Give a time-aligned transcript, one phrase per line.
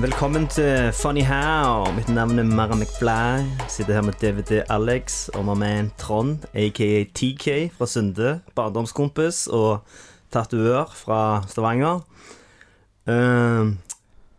[0.00, 1.84] Velkommen til Funny How.
[1.92, 3.44] Mitt navn er Mara McFly.
[3.68, 8.40] Sitter her med DVD Alex og my man Trond, aka TK fra Sunde.
[8.54, 9.82] Barndomskompis og
[10.32, 12.00] tatoør fra Stavanger.
[13.08, 13.76] Eh,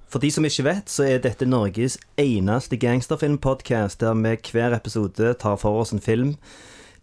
[0.10, 5.34] for de som ikke vet, så er dette Norges eneste gangsterfilmpodkast der vi hver episode
[5.34, 6.36] tar for oss en film.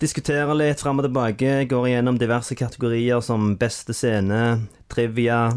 [0.00, 5.52] Diskuterer litt fram og tilbake, går igjennom diverse kategorier som beste scene, trivia.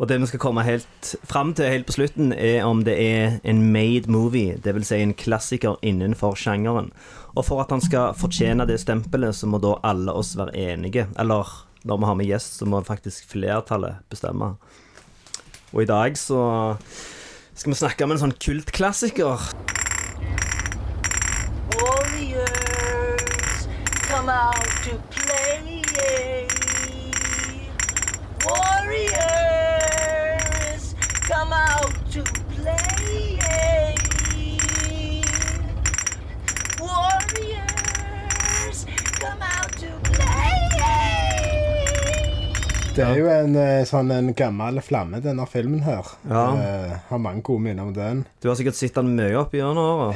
[0.00, 3.40] Og det vi skal komme helt fram til helt på slutten, er om det er
[3.44, 4.56] en made movie.
[4.64, 4.88] Dvs.
[4.88, 6.92] Si en klassiker innenfor sjangeren.
[7.36, 11.06] Og for at han skal fortjene det stempelet, så må da alle oss være enige.
[11.20, 11.48] Eller
[11.84, 14.54] når vi har med gjest, så må faktisk flertallet bestemme.
[15.72, 16.40] Og i dag så
[17.54, 19.48] skal vi snakke om en sånn kultklassiker.
[21.76, 23.68] Warriors,
[24.08, 24.61] come out
[42.92, 46.08] Det er jo en eh, sånn en gammel flamme, denne filmen her.
[46.28, 46.42] Ja.
[46.60, 48.24] Eh, har mange gode minner om den.
[48.44, 50.10] Du har sikkert sett den mye opp gjennom åra.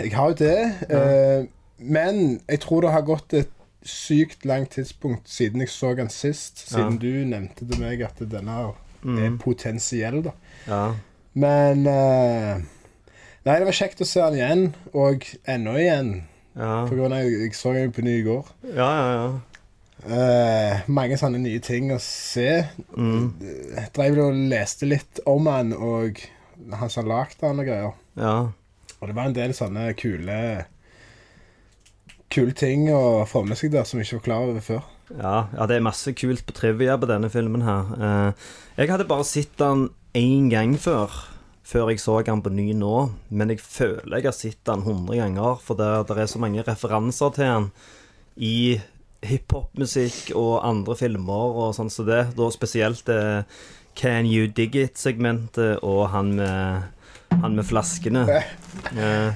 [0.00, 0.54] Jeg har jo det.
[0.88, 1.44] eh,
[1.82, 3.52] men jeg tror det har gått et
[3.84, 6.64] sykt langt tidspunkt siden jeg så den sist.
[6.70, 8.72] Siden du nevnte til meg at denne her
[9.26, 10.32] er potensiell, da.
[10.70, 10.82] Ja.
[11.34, 11.82] Men
[13.42, 14.60] Nei, det var kjekt å se den igjen,
[14.94, 16.12] og ennå igjen.
[16.54, 16.84] Ja.
[16.86, 18.52] På grunn av jeg, jeg så den på ny i går.
[18.70, 19.32] ja, ja, ja.
[20.02, 22.64] Eh, mange sånne nye ting å se.
[22.96, 23.28] Mm.
[23.94, 26.18] drev og leste litt om han og
[26.72, 27.94] han som har lagd han og greier.
[28.18, 28.36] ja.
[29.02, 30.34] Og det var en del sånne kule
[32.32, 34.84] Kule ting å få med seg der som vi ikke var klar over før.
[35.10, 37.90] Ja, ja, det er masse kult på trivia på denne filmen her.
[37.98, 38.46] Uh,
[38.78, 41.12] jeg hadde bare sett den én gang før,
[41.66, 42.94] før jeg så den på ny nå.
[43.28, 46.64] Men jeg føler jeg har sett den 100 ganger, for det, det er så mange
[46.64, 47.68] referanser til den
[48.40, 48.56] i
[49.26, 52.24] hiphop-musikk og andre filmer og sånn som det.
[52.38, 53.44] Da spesielt eh,
[53.98, 56.90] Can You Dig It-segmentet og han med,
[57.32, 58.26] han med flaskene.
[58.96, 59.32] Eh,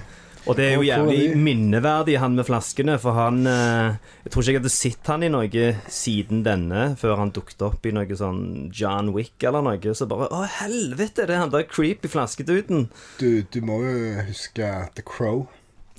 [0.46, 4.52] og det er jo jævlig minneverdig, han med flaskene, for han eh, Jeg tror ikke
[4.52, 8.70] jeg hadde sett han i noe siden denne, før han dukket opp i noe sånn
[8.70, 9.94] John Wick eller noe.
[9.98, 12.86] Så bare Å, helvete, det er han der creepy flaskeduden.
[13.18, 15.48] Du, du må jo huske The Crow.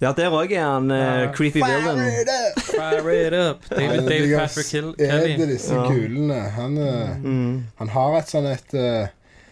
[0.02, 2.02] Ja, der òg er han uh, creepy villain.
[2.62, 3.63] Fire it up.
[3.69, 6.41] David, David Patrick Hill, Er det disse kulene?
[6.53, 9.08] Han, eh, han har et sånn et uh,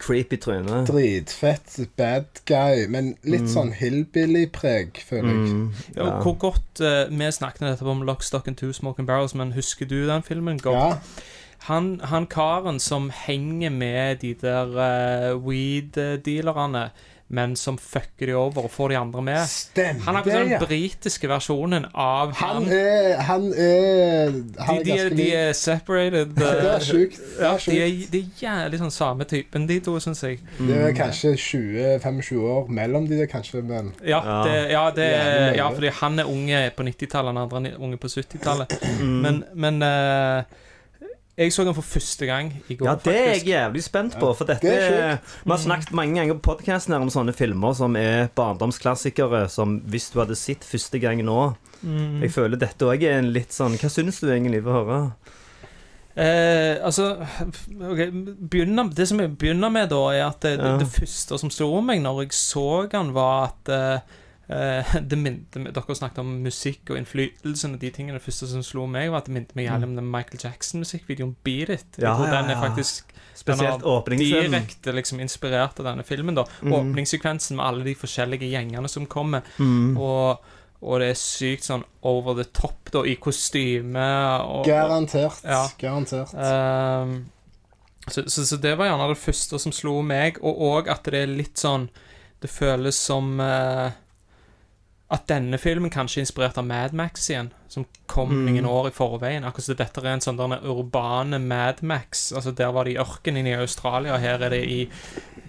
[0.06, 0.83] Creepy tryne.
[0.85, 5.56] dritfett bad guy, men litt sånn hillbilly-preg, føler jeg.
[5.95, 6.17] Ja, Ja.
[6.22, 10.03] Hvor godt Vi snakket nettopp om Lock, Stock and Two Smoking Barrels, men husker du
[10.06, 10.75] den filmen godt?
[10.75, 11.23] Ja.
[11.66, 16.89] Han, han karen som henger med de der uh, weed-dealerne,
[17.28, 19.47] men som fucker de over og får de andre med.
[19.50, 20.59] Stemmer Han er ikke den ja.
[20.62, 22.68] britiske versjonen av Han han.
[22.69, 26.36] er Han er De, Han er de, er, ganske de er separated.
[26.38, 27.18] Det eh, er sjukt.
[27.18, 27.78] Det Ja, er de sjukt.
[27.80, 30.38] er, de er jævlig sånn samme typen, de to, syns jeg.
[30.59, 34.38] Det er kanskje 20-25 år mellom de der, kanskje, men Ja, Ja.
[34.46, 35.09] det, ja, det,
[35.57, 38.78] ja, fordi han er unge på 90-tallet, den andre er unge på 70-tallet.
[39.02, 39.18] Mm.
[39.25, 40.44] Men, men eh,
[41.38, 43.47] jeg så den for første gang i går, Ja, det er jeg faktisk.
[43.51, 44.29] jævlig spent på.
[44.35, 47.96] For dette det er Vi har snakket mange ganger på podkasten om sånne filmer som
[48.00, 52.22] er barndomsklassikere, som hvis du hadde sett første gang nå Mm.
[52.24, 54.63] Jeg føler dette òg er en litt sånn Hva syns du egentlig?
[54.63, 55.12] Få høre.
[56.16, 58.00] Eh, altså ok,
[58.50, 60.77] begynner, Det som jeg begynner med, da, er at det, Ja.
[60.77, 64.00] det, det første som slo meg når jeg så den, var at eh,
[64.47, 68.19] eh, det minte Dere snakket om musikk og innflytelsen og de tingene.
[68.19, 71.36] Det første som slo meg, var at det minte meg jævlig om den Michael Jackson-musikkvideoen
[71.45, 72.01] Beat It.
[72.01, 74.51] Ja, ja, den er faktisk Spesielt åpningsscenen.
[74.51, 76.36] Direkte liksom inspirert av denne filmen.
[76.36, 76.74] da Mm.
[76.74, 79.42] Åpningssekvensen med alle de forskjellige gjengene som kommer.
[79.59, 79.97] Mm.
[79.97, 80.39] Og,
[80.81, 84.07] og det er sykt sånn over the top, da, i kostyme
[84.39, 85.44] og, garantert.
[85.44, 85.65] Ja.
[85.77, 86.31] Garantert.
[86.33, 87.25] Uh,
[88.07, 91.25] så, så, så det var gjerne det første som slo meg, og òg at det
[91.25, 91.89] er litt sånn
[92.42, 93.95] Det føles som eh,
[95.12, 98.46] at denne filmen kanskje er inspirert av Mad Max igjen, som kom Mm.
[98.56, 99.44] noen år i forveien.
[99.46, 102.31] Akkurat som dette er en sånn urbane Mad Max.
[102.34, 104.90] Altså Der var det i ørkenen i Australia, her er det i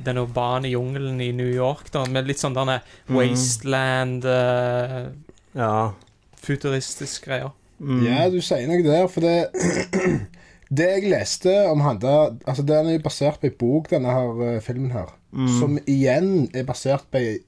[0.04, 3.16] den urbane jungelen i New York, da, med litt sånn derne Mm.
[3.16, 5.08] wasteland eh,
[5.54, 5.92] Ja.
[6.36, 7.52] Futuristisk greier.
[7.80, 8.02] Mm.
[8.06, 9.50] Ja, du sier noe der, for det
[10.68, 14.56] Det jeg leste om han da, Altså, den er basert på ei bok, denne her
[14.56, 15.12] eh, filmen her.
[15.32, 15.48] Mm.
[15.60, 17.38] Som igjen er basert på ei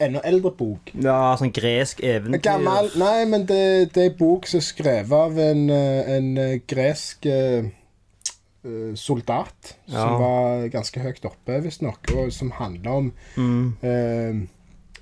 [0.00, 0.90] enda eldre bok.
[0.94, 2.40] ja, sånn gresk eventyr.
[2.42, 6.58] Gammel Nei, men det, det er bok som er skrevet av en, eh, en eh,
[6.68, 7.68] gresk eh,
[8.64, 9.76] eh, soldat.
[9.86, 10.02] Ja.
[10.02, 12.10] Som var ganske høyt oppe, visstnok.
[12.18, 13.76] Og som handler om Mm.
[13.82, 14.46] eh,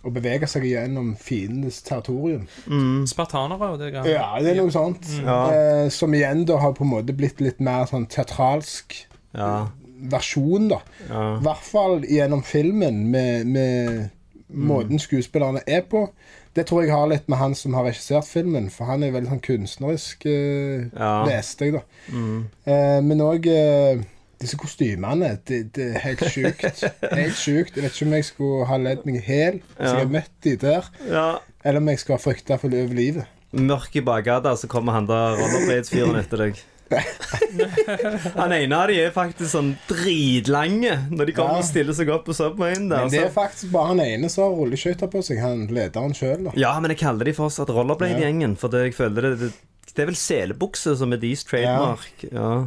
[0.07, 2.45] å bevege seg gjennom fiendens territorium.
[2.69, 3.07] Mm.
[3.11, 4.05] Spartanere og det greia.
[4.13, 5.09] Ja, det er noe sånt.
[5.25, 5.39] Ja.
[5.51, 8.95] Eh, som igjen da har på en måte blitt litt mer sånn teatralsk
[9.35, 9.69] Ja.
[10.13, 10.79] versjon, da.
[11.09, 11.25] ja.
[11.39, 14.11] I hvert fall gjennom filmen, med, med
[14.49, 16.09] måten skuespillerne er på.
[16.57, 19.29] Det tror jeg har litt med han som har regissert filmen, for han er veldig
[19.35, 21.25] sånn kunstnerisk, uh, Ja.
[21.29, 21.83] leste jeg, da.
[22.13, 22.45] Mm.
[22.67, 24.03] Uh, men òg uh,
[24.41, 25.35] disse kostymene.
[25.49, 26.85] Det, det er helt sjukt.
[27.13, 27.77] Helt sjukt.
[27.77, 29.93] Jeg vet ikke om jeg skulle ha ledd meg hel hvis Ja.
[29.97, 31.27] jeg har møtt de der, ja.
[31.65, 33.27] eller om jeg skal frykte for over livet.
[33.57, 36.59] Mørk i bakgata, så kommer han der rollerblades-fyren etter deg.
[38.37, 41.63] Han ene av de er faktisk sånn dritlange når de kommer Ja.
[41.63, 42.89] og stiller seg opp på Subwayen.
[42.91, 46.15] Der, Men det er faktisk bare han ene som har rulleskøyter på seg, han lederen
[46.17, 46.51] sjøl.
[46.59, 49.53] Ja, men jeg kaller de fortsatt rollerblade-gjengen, for det, jeg føler det, det
[49.97, 52.27] Det er vel selebukse som er deres trademark.
[52.31, 52.67] Ja.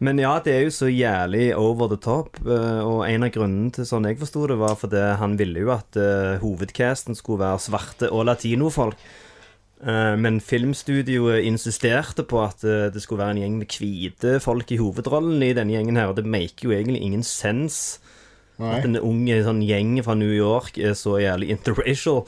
[0.00, 3.72] Men ja, det er jo så jævlig over the top, eh, og en av grunnene
[3.74, 7.58] til sånn jeg forsto det, var fordi han ville jo at eh, hovedcasten skulle være
[7.66, 8.96] svarte og latinofolk.
[9.78, 14.72] Eh, men filmstudioet insisterte på at eh, det skulle være en gjeng med hvite folk
[14.74, 17.98] i hovedrollen i denne gjengen her, og det maker jo egentlig ingen sens.
[18.58, 22.24] At en ung sånn gjeng fra New York er så jævlig interracial.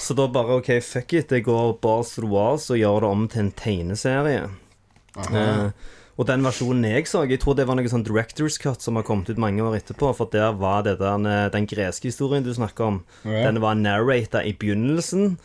[0.00, 1.34] Så da bare OK, fuck it.
[1.36, 4.46] Jeg går Bars walls og gjør det om til en tegneserie.
[5.20, 5.66] Eh,
[6.18, 9.04] og den versjonen jeg så, jeg tror det var noe sånn director's cut som har
[9.04, 12.52] kommet ut mange år etterpå, for der var det der, eh, den greske historien du
[12.54, 13.50] snakker om, Ja.
[13.50, 15.38] den var narrata i begynnelsen.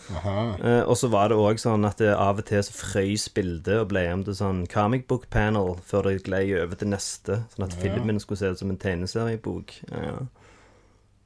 [0.63, 3.79] Eh, og så var det òg sånn at det av og til så frøys bildet
[3.81, 7.65] og ble om til sånn comic book panel før det gled over til neste, sånn
[7.67, 9.71] at filmen skulle se ut som en tegneseriebok.
[9.91, 10.25] Ja.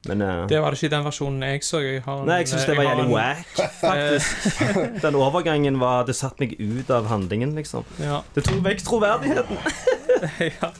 [0.08, 1.80] Men uh, Det var det ikke i den versjonen jeg så.
[1.84, 4.60] Jeg har Nei, jeg syns det var jævlig en- wack, faktisk.
[5.04, 7.84] Den overgangen var Det satte meg ut av handlingen, liksom.
[8.02, 8.20] Ja.
[8.34, 9.58] Det tok vekk troverdigheten.
[10.60, 10.70] ja.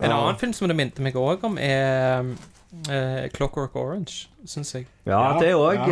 [0.00, 2.22] En annen film som det minte meg òg om, er
[2.88, 4.86] uh, Clockwork Orange, syns jeg.
[5.04, 5.90] Ja, Ja, det òg.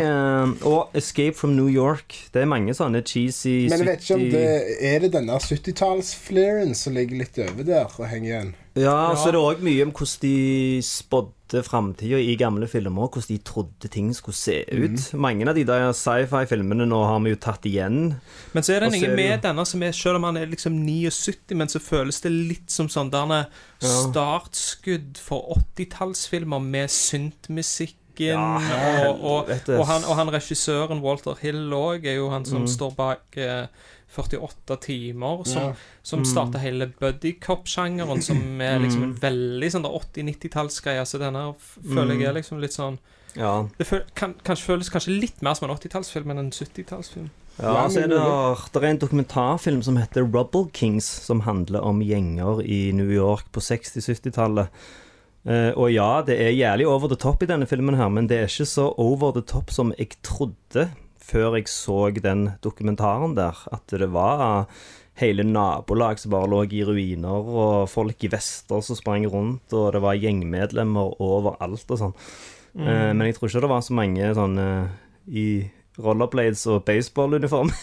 [0.65, 2.15] og Escape from New York.
[2.33, 4.45] Det er mange sånne cheesy Men jeg vet ikke om det
[4.89, 8.53] er det denne 70-talls-flearen som ligger litt over der og henger igjen.
[8.79, 9.15] Ja, Ja.
[9.19, 11.33] så er det òg mye om hvordan de spådde
[11.65, 13.09] framtida i gamle filmer.
[13.09, 15.13] Hvordan de trodde ting skulle se ut.
[15.13, 18.15] Mange av de der sci-fi-filmene nå har vi jo tatt igjen.
[18.53, 21.55] Men så er det noe med denne som er Selv om han er liksom 79,
[21.57, 23.45] men så føles det litt som sånn derne
[23.79, 27.95] startskudd for 80-tallsfilmer med syntmusikken.
[28.19, 32.65] Ja, og, og, og, han, og han regissøren Walter Hill òg er jo han som
[32.67, 33.69] står bak eh,
[34.15, 35.73] 48 timer, som, Ja.
[36.03, 41.05] som starta hele buddycop-sjangeren, som er liksom en veldig sånn 80-90-tallsgreie.
[41.05, 42.99] Så denne føler jeg er liksom litt sånn
[43.37, 43.67] Ja.
[43.77, 47.29] Det føl, kan, kanskje føles kanskje litt mer som en 80-tallsfilm enn en 70-tallsfilm.
[47.59, 48.17] Ja, Ja, så er det,
[48.73, 53.51] det er en dokumentarfilm som heter Rubble Kings, som handler om gjenger i New York
[53.51, 54.69] på 60-70-tallet.
[55.47, 58.37] Uh, og ja, det er jævlig over the top i denne filmen her, men det
[58.37, 60.89] er ikke så over the top som jeg trodde
[61.29, 63.57] før jeg så den dokumentaren der.
[63.71, 64.67] At det var
[65.19, 69.93] hele nabolag som bare lå i ruiner, og folk i vester som sprang rundt, og
[69.93, 72.15] det var gjengmedlemmer overalt og sånn.
[72.79, 74.57] Eh, men jeg tror ikke det var så mange sånn
[75.29, 75.47] i
[75.99, 77.71] rollerblades og baseballuniform.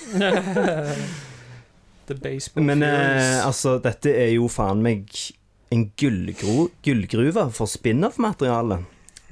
[2.07, 5.11] The Baseball Men eh, altså, dette er jo faen meg
[5.75, 8.79] en gullgruve for spin-off-materiale.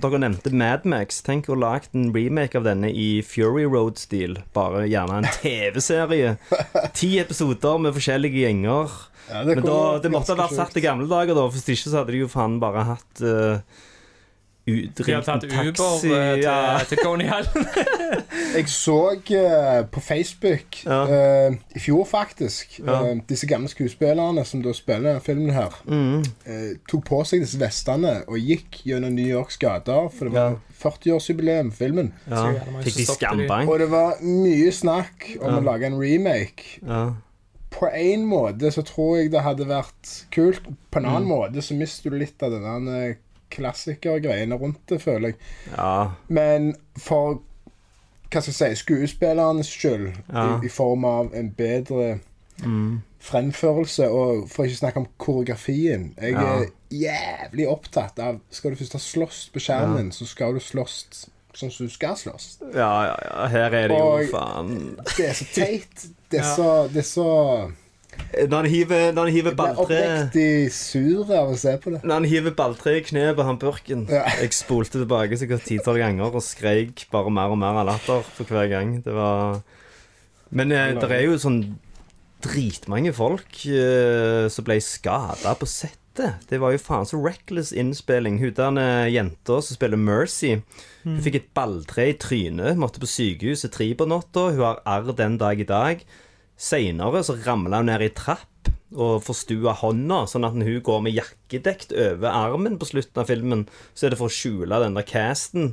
[0.03, 1.21] Dere nevnte Madmax.
[1.27, 4.41] Tenk å lage en remake av denne i Fury Road-stil.
[4.57, 6.35] Bare gjerne en TV-serie.
[6.99, 8.97] Ti episoder med forskjellige gjenger.
[9.31, 11.47] Ja, det Men da, det måtte ha vært satt i gamle dager, da.
[11.53, 13.85] Hvis ikke så hadde de jo faen bare hatt uh,
[14.67, 16.79] De har tatt Uber eh, til, ja.
[16.89, 17.67] til Coney Island.
[18.57, 21.01] Jeg så uh, på Facebook Ja.
[21.49, 23.01] eh, i fjor, faktisk, Ja.
[23.11, 26.23] eh, disse gamle skuespillerne som da spiller denne filmen her, Mm.
[26.47, 30.51] eh, tok på seg disse vestene og gikk gjennom New Yorks gater, for det var
[30.51, 30.57] Ja.
[30.85, 32.13] 40-årsjubileum for filmen.
[32.85, 33.69] Fikk de skambank?
[33.69, 35.61] Og det var mye snakk om Ja.
[35.61, 36.79] å lage en remake.
[36.87, 37.13] Ja.
[37.75, 40.63] På en måte så tror jeg det hadde vært kult.
[40.93, 41.15] På en Mm.
[41.17, 43.15] annen måte så mister du litt av eh,
[43.51, 45.37] klassikergreiene rundt det, føler jeg.
[45.77, 46.11] ja.
[46.29, 47.41] Men for
[48.31, 50.61] hva skal jeg si, skuespillernes skyld, Ja.
[50.63, 52.19] i, i form av en bedre
[52.65, 53.01] Mm.
[53.21, 56.15] fremførelse, og for ikke å snakke om koreografien.
[56.21, 56.61] Jeg Ja.
[56.63, 61.27] er jævlig opptatt av Skal du først ha slåss på skjermen, så skal du slåss
[61.55, 62.59] sånn som du skal slåss.
[62.75, 63.47] Ja, ja, ja.
[63.49, 66.07] Her er det jo Og- faen Det er så teit.
[66.31, 67.73] Det er så, det er så
[68.35, 71.95] Når han hiver, når han hiver Jeg ble balltre oppriktig sur av å se på
[71.95, 72.03] det.
[72.03, 74.25] Når han hiver balltre i kneet på han Børken Ja.
[74.41, 78.51] Jeg spolte tilbake sikkert titall ganger og skreik bare mer og mer av latter for
[78.51, 78.99] hver gang.
[79.05, 79.63] Det var
[80.51, 81.63] Men eh, det er jo sånn
[82.45, 86.03] dritmange folk eh, som ble skada på settet.
[86.47, 88.39] Det var jo faen så reckless innspilling.
[88.43, 90.59] Hun der eh, jenta som spiller Mercy,
[91.03, 94.51] hun fikk et balltre i trynet, måtte på sykehuset tre på natta.
[94.53, 96.05] Hun har arr den dag i dag.
[96.61, 101.01] Seinere så ramla hun ned i trapp og forstua hånda, sånn at når hun går
[101.07, 104.99] med jakkedekt over armen på slutten av filmen, så er det for å skjule den
[104.99, 105.73] der casten.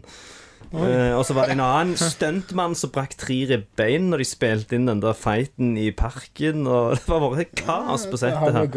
[0.71, 4.77] Uh, og så var det en annen stuntmann som brakk tre ribbein når de spilte
[4.77, 6.63] inn den der fighten i parken.
[6.69, 8.69] Og det var bare kaos på settet her.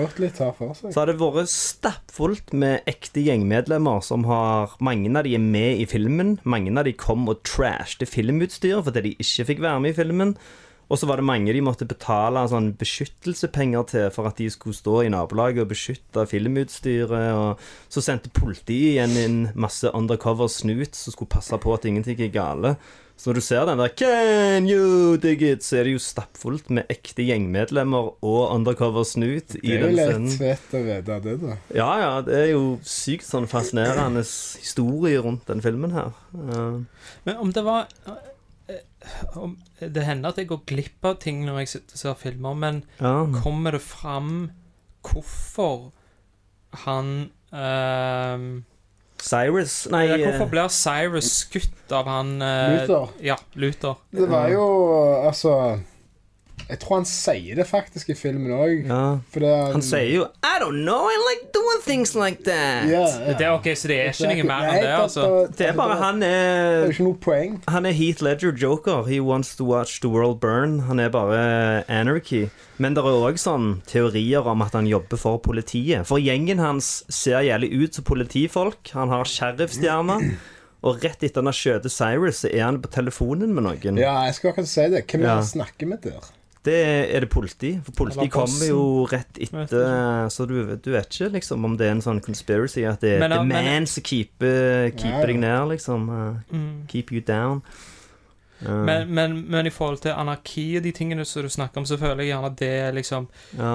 [0.80, 5.84] Så har det vært stappfullt med ekte gjengmedlemmer som har Mange av de er med
[5.84, 6.38] i filmen.
[6.42, 10.34] Mange av de kom og trashte filmutstyret fordi de ikke fikk være med i filmen.
[10.88, 14.76] Og så var det mange de måtte betale sånn beskyttelsepenger til for at de skulle
[14.76, 17.30] stå i nabolaget og beskytte filmutstyret.
[17.34, 17.62] Og
[17.92, 22.34] så sendte politiet igjen inn masse undercover snut som skulle passe på at ingenting er
[22.34, 22.76] gale.
[23.16, 26.70] Så når du ser den der 'Can you dig it?', så er det jo stappfullt
[26.70, 31.40] med ekte gjengmedlemmer og undercover snut i Det er jo litt fett å vite det,
[31.40, 31.56] da.
[31.74, 36.10] Ja, ja, det er jo sykt sånn fascinerende historie rundt den filmen her.
[36.34, 36.82] Uh,
[37.24, 37.86] Men om det var
[38.64, 42.84] Det hender at jeg går glipp av ting når jeg sitter og ser filmer, men
[42.96, 43.26] ja.
[43.42, 44.36] kommer det fram
[45.04, 45.90] hvorfor
[46.84, 47.10] han
[47.52, 48.64] ehm,
[49.20, 53.12] Cyrus Nei, ja, eh, Hvorfor blir Cyrus skutt av han eh, Luther.
[53.24, 54.00] Ja, Luther.
[54.12, 54.64] Det var jo
[55.28, 55.54] altså
[56.68, 58.86] Jeg tror han sier det faktisk i filmen òg.
[58.88, 59.18] ja.
[59.72, 62.88] Han sier jo I don't know, I like doing things like that.
[62.88, 63.04] ja,
[63.36, 65.26] Det er ok, Så det er ikke noe mer enn det, altså?
[65.58, 67.58] Det er bare han Det er er ikke noe poeng.
[67.68, 69.04] Han er Heath Ledger Joker.
[69.08, 70.80] He wants to watch the world burn.
[70.88, 72.48] Han er bare anarchy.
[72.78, 76.06] Men det er òg sånn teorier om at han jobber for politiet.
[76.06, 78.90] For gjengen hans ser jævlig ut som politifolk.
[78.96, 80.36] Han har sheriffstjerne.
[80.84, 83.96] Og rett etter han har skjøtet Cyrus, så er han på telefonen med noen.
[84.00, 85.06] Ja, jeg skal akkurat si det.
[85.08, 85.34] Hvem er det Ja.
[85.40, 86.20] han snakker med der?
[86.64, 86.74] Det
[87.14, 87.74] er det politi.
[87.84, 91.92] For politi kommer jo rett etter, så du, du vet ikke liksom om det er
[91.98, 95.26] en sånn conspiracy at det er Men, the man som keeper, keeper Ja, ja.
[95.28, 96.08] deg ned, liksom.
[96.08, 96.86] Uh, Mm.
[96.88, 97.60] keep you down.
[98.64, 101.86] Uh, Men, men, men i forhold til anarki og de tingene som du snakker om,
[101.86, 103.28] så føler jeg gjerne at det er liksom
[103.58, 103.74] ja.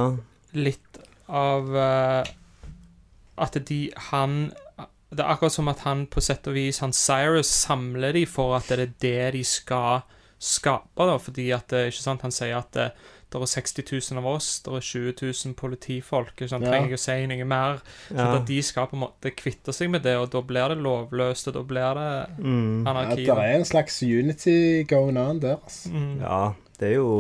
[0.57, 2.23] litt av uh,
[3.37, 4.51] At de Han
[5.11, 8.55] Det er akkurat som at han på sett og vis Han Cyrus samler de for
[8.57, 10.01] at det er det de skal
[10.39, 12.89] skape, da, fordi at eh, Ikke sant, han sier at det,
[13.29, 13.83] det er 60
[14.15, 16.31] 000 av oss, det er 20 000 politifolk.
[16.33, 16.65] Ikke sant?
[16.65, 16.71] Ja.
[16.73, 17.81] Trenger jeg å si noe mer?
[18.07, 18.29] Så ja.
[18.39, 21.51] at de skal på en måte kvitte seg med det, og da blir det lovløst,
[21.51, 22.07] og da blir det
[22.39, 22.85] Mm.
[22.87, 25.57] Ja, det er en slags unity going on der.
[25.63, 25.91] Altså.
[25.91, 26.21] Mm.
[26.21, 27.11] Ja, det er jo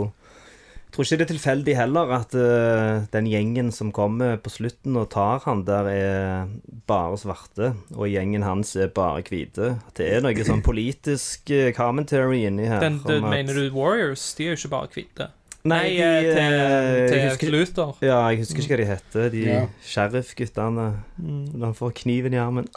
[1.05, 5.09] tror ikke det er tilfeldig heller at uh, den gjengen som kommer på slutten og
[5.13, 6.49] tar han der, er
[6.89, 9.77] bare svarte, og gjengen hans er bare hvite.
[9.87, 12.81] At det er noe sånn politisk eh, commentary inni her.
[12.83, 14.33] Den, det, at- mener du Warriors?
[14.35, 15.29] De er jo ikke bare hvite.
[15.69, 17.89] Nei, de, eh, til, til jeg husker- Luther.
[18.01, 19.63] Ja, jeg husker ikke hva de heter, de Ja.
[19.83, 20.85] sheriffguttene.
[21.19, 21.45] Mm.
[21.53, 22.67] Når han får kniven i armen.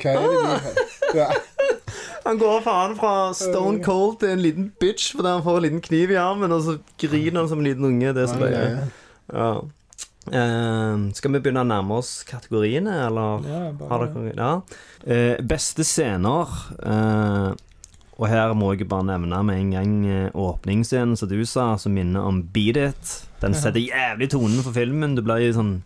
[0.00, 1.28] Hva er det de ja.
[2.22, 5.84] Han går faen fra stone cold til en liten bitch fordi han får en liten
[5.84, 8.12] kniv i armen, og så griner han som en liten unge.
[8.14, 8.88] Det er
[9.32, 9.52] Ja.
[10.30, 14.62] Eh, skal vi begynne å nærme oss kategoriene, eller Ja, har bare, dere Ja.
[15.02, 16.46] Uh, beste scener.
[16.78, 17.54] Uh,
[18.18, 21.94] og her må jeg bare nevne med en gang eh, åpningsscenen som du sa, som
[21.96, 23.14] minner om Beat It.
[23.40, 25.16] Den setter jævlig tonen for filmen.
[25.16, 25.80] Du blir sånn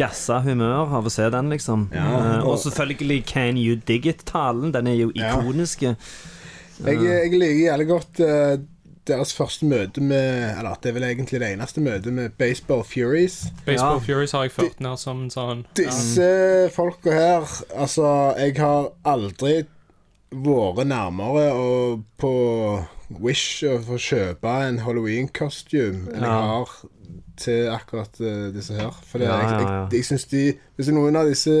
[0.00, 1.86] gassa humør av å se den, liksom.
[1.94, 4.72] Ja, Eh, og selvfølgelig Can You Dig It-talen.
[4.74, 5.36] Den er jo Ja.
[5.36, 5.82] ikonisk.
[5.84, 8.56] Jeg, jeg liker jævlig godt uh,
[9.10, 13.42] deres første møte med Eller det er vel egentlig det eneste møtet med Baseball Furies.
[13.66, 14.04] Baseball Ja.
[14.06, 17.44] Furies har jeg ført ned som sånn Disse Disse folka her
[17.76, 18.06] Altså,
[18.38, 19.64] jeg har aldri
[20.30, 22.32] vært nærmere og på
[23.20, 26.74] Wish å få kjøpe en halloween-kostyme enn jeg har
[27.40, 28.94] til akkurat uh, disse her.
[29.08, 30.44] For Ja, jeg, jeg, jeg synes de
[30.76, 31.56] Hvis det er noen av disse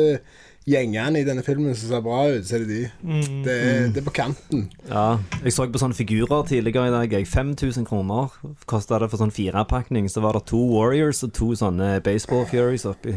[0.68, 2.82] gjengene i denne filmen som ser bra ut, så er det de.
[3.02, 3.38] Mm.
[3.46, 4.66] Det er, det er på kanten.
[4.90, 5.06] Ja,
[5.44, 7.16] jeg så på sånne figurer tidligere i dag.
[7.16, 7.28] jeg.
[7.28, 8.34] 5000 kroner
[8.70, 10.08] kosta det for sånn firepakning.
[10.12, 13.16] Så var det to Warriors og to sånne Baseball Furies oppi.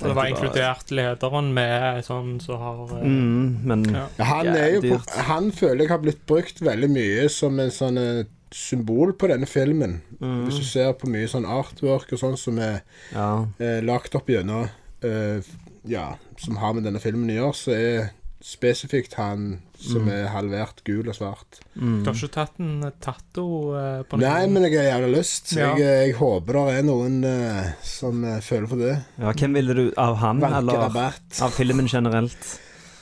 [0.00, 4.06] Og det var inkludert lederen med sånn som har eh, Mm, men Ja.
[4.18, 4.98] Ja, han, er jo på,
[5.28, 9.46] han føler jeg har blitt brukt veldig mye som en sånn eh, symbol på denne
[9.46, 10.00] filmen.
[10.20, 10.44] Mm.
[10.48, 12.82] Hvis du ser på mye sånn artwork og sånn som er
[13.14, 13.46] ja.
[13.58, 14.68] eh, lagt opp gjennom
[15.04, 15.40] eh,
[15.84, 18.12] Ja, som har med denne filmen å gjøre, så er
[18.44, 20.08] spesifikt han som Mm.
[20.12, 21.58] er halvert gul og svart.
[21.74, 23.44] Du har ikke tatt en tatto
[23.76, 25.52] eh, på Nei, men jeg har gjerne lyst.
[25.56, 25.70] Ja.
[25.76, 28.94] Jeg, jeg håper det er noen eh, som eh, føler for det.
[29.18, 31.40] ja, hvem ville du Av han, eller Vankerabatt.
[31.42, 32.60] av filmen generelt?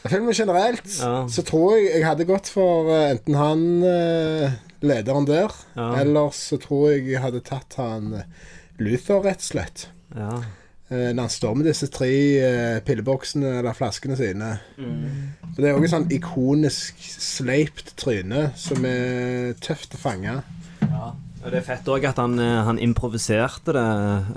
[0.08, 1.26] Filmen generelt Ja.
[1.30, 5.92] så tror jeg jeg hadde gått for eh, enten han eh, lederen der, Ja.
[6.00, 8.24] eller så tror jeg jeg hadde tatt han eh,
[8.82, 9.84] Luther, rett og slett.
[10.16, 10.40] Ja.
[10.90, 14.58] Eh, når han står med disse tre pilleboksene eller flaskene sine.
[14.76, 20.40] For Det er òg et sånn ikonisk sleipt tryne som er tøft å fange.
[21.42, 23.82] Og det er fett òg at han, eh, han improviserte det.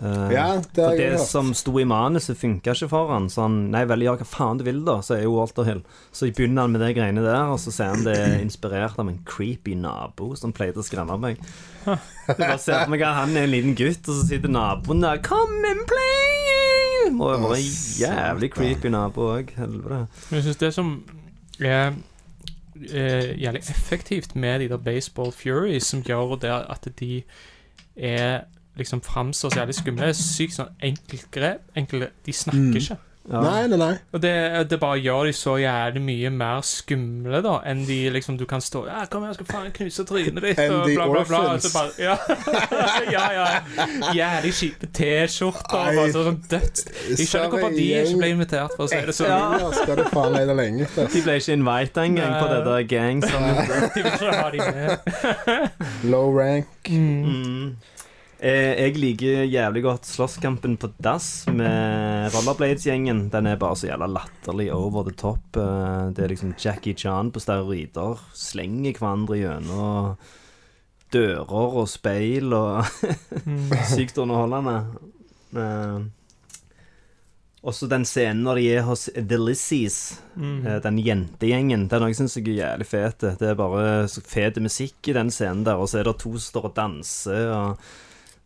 [0.01, 1.27] eh, Ja, det for jeg det hørt.
[1.29, 4.57] som sto i manuset, funka ikke for han Så han Nei vel, gjør hva faen
[4.57, 5.83] du vil, da, så er jo Walter Hill.
[6.11, 9.07] Så begynner han med de greiene der, og så sier han det er inspirert av
[9.07, 11.37] en creepy nabo som pleide å skremme meg.
[11.85, 15.01] Du bare ser på meg at han er en liten gutt, og så sitter naboen
[15.05, 17.11] der Come and play!
[17.13, 17.69] Må var en
[18.01, 19.53] jævlig creepy nabo òg.
[19.59, 20.07] Helvete.
[20.31, 21.03] Men jeg syns det som
[21.61, 21.93] er
[22.75, 27.23] eh, jævlig effektivt med de der Baseball Furies, som gjør det at de
[27.95, 28.41] er
[28.77, 31.61] liksom framstår så jævlig skumle, sykt sånn enkelt grep.
[31.75, 32.75] Enkle, de snakker Mm.
[32.75, 32.97] ikke.
[33.25, 33.39] Ja.
[33.41, 33.93] Nei, nei, nei.
[34.13, 34.33] Og det,
[34.69, 38.61] det bare gjør de så jævlig mye mer skumle, da, enn de liksom Du kan
[38.61, 41.39] stå Ja, kom her, jeg skal faen knuse trynet ditt, og bla, bla, bla.
[41.63, 42.17] Så bare, ja.
[43.09, 43.87] ja, ja.
[44.13, 45.89] Jævlig kjipe T-skjorter.
[45.97, 46.83] Bare sånn dødt.
[47.15, 49.33] Jeg skjønner hvorfor de ikke ble invitert, for å si det sånn.
[49.33, 49.71] Ja.
[49.79, 51.09] skal du faen lete lenge etter.
[51.15, 53.25] De ble ikke invita engang på det der gang.
[53.95, 55.83] De vil ikke ha de med.
[56.13, 56.89] Low rank.
[56.89, 57.73] Mm.
[58.43, 63.29] Eh, jeg liker jævlig godt slåsskampen på dass med Rollerblades-gjengen.
[63.31, 65.55] Den er bare så jævla latterlig over the top.
[65.57, 68.19] Eh, det er liksom Jackie Chan på steroider.
[68.35, 70.17] Slenger hverandre gjennom
[71.15, 72.83] dører og speil og
[73.93, 74.77] Sykt underholdende.
[75.55, 76.05] Eh,
[77.65, 80.65] også den scenen når de er hos The Lissies, Mm.
[80.83, 83.23] den jentegjengen, den også synes jeg er jævlig fet.
[83.39, 86.43] Det er bare fet musikk i den scenen der, og så er det to som
[86.43, 87.45] står og danser.
[87.55, 87.77] og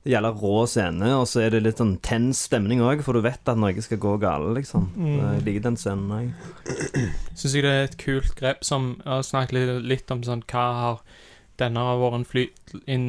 [0.10, 3.48] gjelder rå scene, og så er det litt sånn tens stemning òg, for du vet
[3.52, 4.90] at noe skal gå galt, liksom.
[4.98, 5.18] Mm.
[5.20, 6.30] Jeg liker den scenen òg.
[7.36, 10.44] Syns jeg det er et kult grep som Jeg har snakket litt, litt om sånn
[10.50, 11.02] hva har
[11.60, 13.08] denne har vært en flyt inn,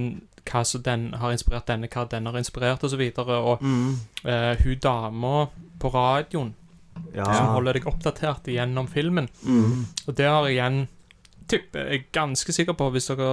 [0.50, 3.36] Hva som den har inspirert denne, hva denne har inspirert, og så videre.
[3.44, 3.98] Og Mm.
[4.24, 6.54] uh, hun dama på radioen
[7.14, 7.24] Ja.
[7.24, 9.28] som holder deg oppdatert gjennom filmen.
[9.44, 9.84] Mm.
[10.08, 10.88] Og det har igjen
[11.50, 13.28] tipper jeg er ganske sikker på Hvis dere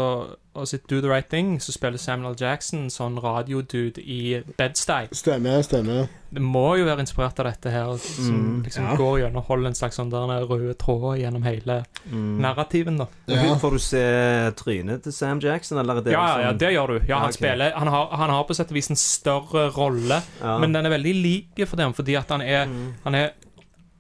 [0.58, 2.38] har sett Do The Right Thing, så spiller Samuel L.
[2.41, 5.08] Jackson sånn radiodude i Bedstye.
[5.13, 6.08] Stemmer, stemmer.
[6.34, 8.95] Det må jo være inspirert av dette her, som Mm, liksom ja.
[8.99, 12.39] går gjennom holder en slags sånn der røde tråd gjennom hele Mm.
[12.41, 13.08] narrativen, da.
[13.27, 13.56] Ja.
[13.56, 16.73] Får du se trynet til Sam Jackson, eller er det Ja, ja, ja, sånn- det
[16.73, 16.93] gjør du.
[16.99, 17.38] Ja, Ja, han okay.
[17.38, 20.58] spiller Han har, han har på sett og vis en større rolle, Ja.
[20.58, 22.93] men den er veldig lik for dem, fordi at han er Mm.
[23.03, 23.32] Han er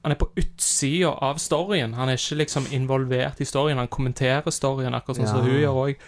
[0.07, 1.97] han er på utsida av storyen.
[1.97, 3.81] Han er ikke liksom involvert i storyen.
[3.81, 6.05] Han kommenterer storyen, akkurat sånn som hun gjør òg.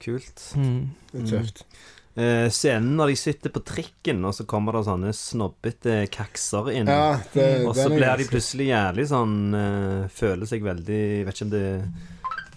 [0.00, 0.44] Kult.
[0.56, 0.78] Mm.
[1.10, 1.66] Det er tøft.
[2.12, 6.88] Eh, scenen når de sitter på trikken, og så kommer det sånne snobbete kakser inn.
[6.88, 11.38] Ja, det, Og så blir de plutselig jævlig sånn eh, Føler seg veldig Jeg vet
[11.38, 11.62] ikke om det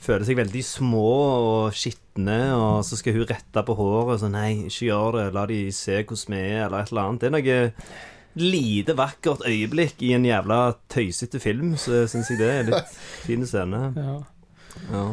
[0.05, 4.49] Føler seg veldig små og skitne, og så skal hun rette på håret sånn Nei,
[4.67, 7.23] ikke gjør det, la de se hvordan vi er, eller et eller annet.
[7.23, 7.55] Det er noe
[8.36, 13.45] lite vakkert øyeblikk i en jævla tøysete film, så syns jeg det er litt fin
[13.48, 13.93] scene.
[13.95, 14.17] Ja.
[14.91, 15.06] Ja.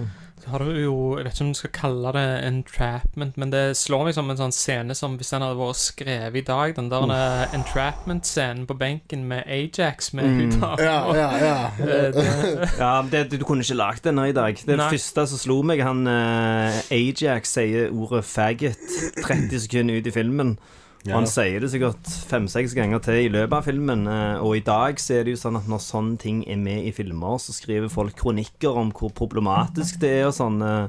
[0.42, 3.76] Så har du jo Jeg vet ikke om du skal kalle det entrapment, men det
[3.78, 6.88] slår meg som en sånn scene som hvis den hadde vært skrevet i dag, den
[6.90, 10.40] der eh, entrapment-scenen på benken med Ajax med Mm.
[10.40, 10.66] hun.
[10.82, 11.70] Ja, ja, ja.
[11.78, 14.58] Eh, det- Ja, det, du, du kunne ikke lagd den i dag.
[14.66, 14.90] Det Nei.
[14.90, 20.56] første som slo meg, han eh, Ajax sier ordet 'faggot' 30 sekunder ut i filmen.
[21.02, 24.04] Og han sier det sikkert fem-seks ganger til i løpet av filmen.
[24.06, 26.86] eh, Og i dag så er det jo sånn at når sånne ting er med
[26.86, 30.62] i filmer, så skriver folk kronikker om hvor problematisk det er og sånn.
[30.62, 30.88] eh,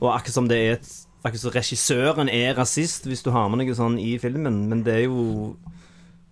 [0.00, 3.58] Og akkurat som det er et Akkurat som regissøren er rasist hvis du har med
[3.58, 5.56] noe sånn i filmen, men det er jo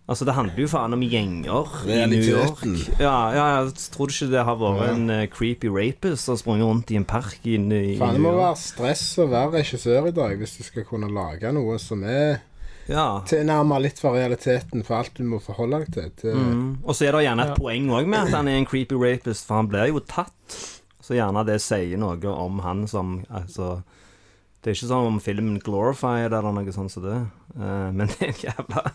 [0.08, 2.60] Altså, det handler jo faen om gjenger i New York.
[3.02, 6.38] Ja, ja, jeg tror du ikke det har vært en uh, creepy rapist som har
[6.38, 10.06] sprunget rundt i en park inne i Faen, det må være stress å være regissør
[10.06, 12.38] i dag hvis du skal kunne lage noe som er
[12.88, 13.20] Ja.
[13.26, 16.10] Tilnærma litt fra realiteten for alt du må forholde deg til.
[16.20, 16.78] til Mm.
[16.84, 17.54] Og så er det gjerne et Ja.
[17.58, 20.32] poeng òg med at han er en creepy rapist, for han blir jo tatt.
[21.02, 23.82] Så gjerne det sier noe om han som Altså
[24.62, 28.20] Det er ikke sånn om filmen Glorified eller noe sånt som det, Eh, men det
[28.20, 28.90] er en jævla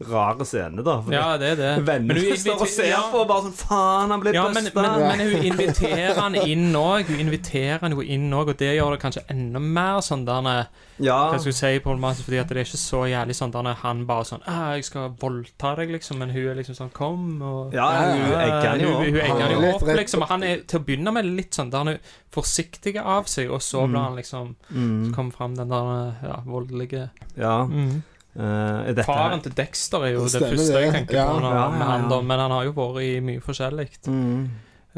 [0.00, 1.00] rar scene, da.
[1.02, 1.70] For Ja, det er det.
[1.78, 3.00] Men Vennene hun står og ser ja.
[3.10, 4.82] på og bare sånn Faen, han ble Ja, men, busta!
[4.84, 7.08] men, men hun inviterer han inn òg.
[7.10, 10.68] Hun inviterer han jo inn òg, og det gjør det kanskje enda mer sånn der
[10.98, 11.16] ja.
[11.30, 14.04] Hva skal jeg si problematisk, fordi at det er ikke så jævlig sånn der han
[14.06, 17.74] bare sånn ah, 'Jeg skal voldta deg', liksom, men hun er liksom sånn 'Kom', og
[17.74, 20.22] ja, hun egger han jo hun, hun egger han jo opp, rett- liksom.
[20.22, 21.98] Og han er til å begynne med litt sånn der han er
[22.34, 26.36] forsiktig av seg, og så blir han liksom Mm, Så kommer fram den der ja,
[26.46, 27.64] voldelige ja.
[27.64, 28.02] mm.
[28.38, 31.24] Eh, dette Faren til Dexter er jo det det første jeg tenker Ja.
[31.26, 33.88] på når, Ja, ja, han, da, men han har jo vært i mye forskjellig.
[34.06, 34.42] mm.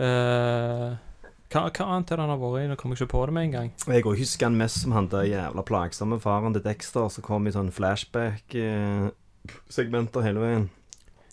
[0.00, 0.94] Uh,
[1.50, 2.66] hva, hva annet er det han har vært i?
[2.70, 3.72] Nå kommer jeg ikke på det med en gang.
[3.88, 7.46] Jeg også husker han mest som han der jævla plagsomme faren til Dexter, som kom
[7.48, 10.68] i sånn flashback-segmenter hele veien.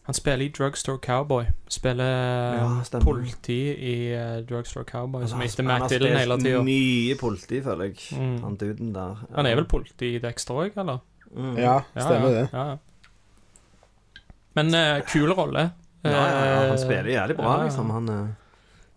[0.07, 1.45] Han spiller i Drugstore Cowboy.
[1.67, 6.63] Spiller Ja, politi i uh, Drugstore Cowboy, som Han heter Matt Dillon hele spilt tida.
[6.63, 7.99] Mye politi, føler jeg.
[8.15, 8.39] Mm.
[8.45, 9.15] Han duden der.
[9.35, 10.99] Han er vel politi i Dexter òg, eller?
[11.35, 11.57] Mm.
[11.59, 12.45] Ja, stemmer det.
[12.53, 12.77] Ja, ja.
[14.57, 15.67] Men uh, kul rolle.
[16.05, 17.63] Ja, ja, ja, han Eh, spiller jævlig bra, ja, ja.
[17.67, 17.89] liksom.
[17.93, 18.27] Han er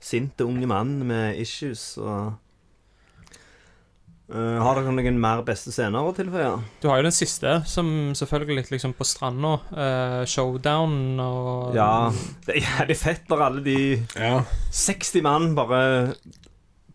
[0.01, 2.37] sinte unge mann med issues og
[4.31, 6.53] Uh, Har dere noen mer beste scener å tilføye?
[6.79, 9.57] Du har jo den siste, som selvfølgelig litt liksom på stranda.
[9.75, 12.13] Uh, showdown og Ja.
[12.47, 13.75] Det er jævlig fett når alle de
[14.15, 14.45] Ja.
[14.71, 16.15] 60 mann bare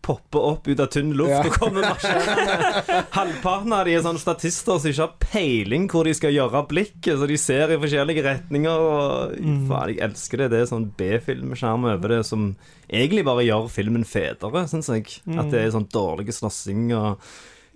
[0.06, 1.40] popper opp ut av tynn luft Ja.
[1.42, 3.00] og kommer marsjerende.
[3.16, 7.18] Halvparten av de er sånne statister som ikke har peiling hvor de skal gjøre blikket,
[7.18, 8.86] så de ser i forskjellige retninger.
[8.86, 9.66] Og Mm.
[9.68, 10.50] faen, jeg elsker det.
[10.54, 12.54] Det er sånn B-filmskjerm over det som
[12.88, 15.10] egentlig bare gjør filmen fetere, syns jeg.
[15.26, 15.40] Mm.
[15.42, 17.20] At det er sånn dårlig slåssing og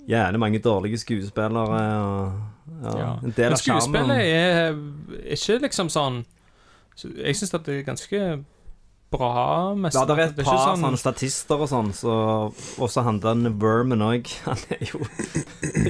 [0.09, 1.61] Gjerne mange dårlige skuespillere.
[1.61, 2.39] Og,
[2.83, 3.09] ja, Ja.
[3.23, 4.73] En del Men skuespillet er
[5.37, 6.25] ikke liksom sånn
[6.97, 8.23] så Jeg syns at det er ganske
[9.11, 9.75] bra.
[9.75, 12.15] Mest, Ja, det er et par par sånn- statister og sånn, så
[12.79, 14.31] også han den Verman òg.
[14.47, 15.01] Han er jo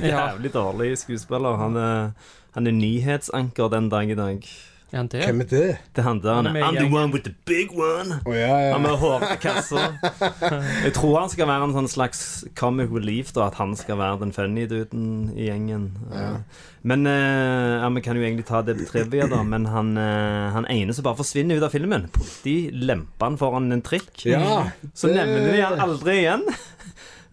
[0.01, 1.57] jævlig dårlig skuespiller.
[1.61, 2.13] Han er,
[2.57, 4.49] han er nyhetsanker den dag i dag.
[4.93, 5.21] Er han det?
[5.23, 5.79] Hvem er det?
[5.95, 6.95] Det handler Han om er med i I'm the gjengen.
[6.99, 8.17] one with the big one.
[8.27, 8.79] Å ja, Han ja.
[8.83, 9.85] med hårkassa.
[10.87, 12.23] Jeg tror han skal være en sånn slags
[12.59, 13.47] comic relief, da.
[13.53, 15.85] At han skal være den funny duden i gjengen.
[16.11, 16.33] Ja.
[16.83, 19.43] Men eh, ja, Vi kan jo egentlig ta det på trivia, da.
[19.47, 22.09] Men han, eh, han ene som bare forsvinner ut av filmen.
[22.43, 24.11] de lemper han foran en trikk.
[24.27, 26.43] ja Så det- nevner de han aldri igjen.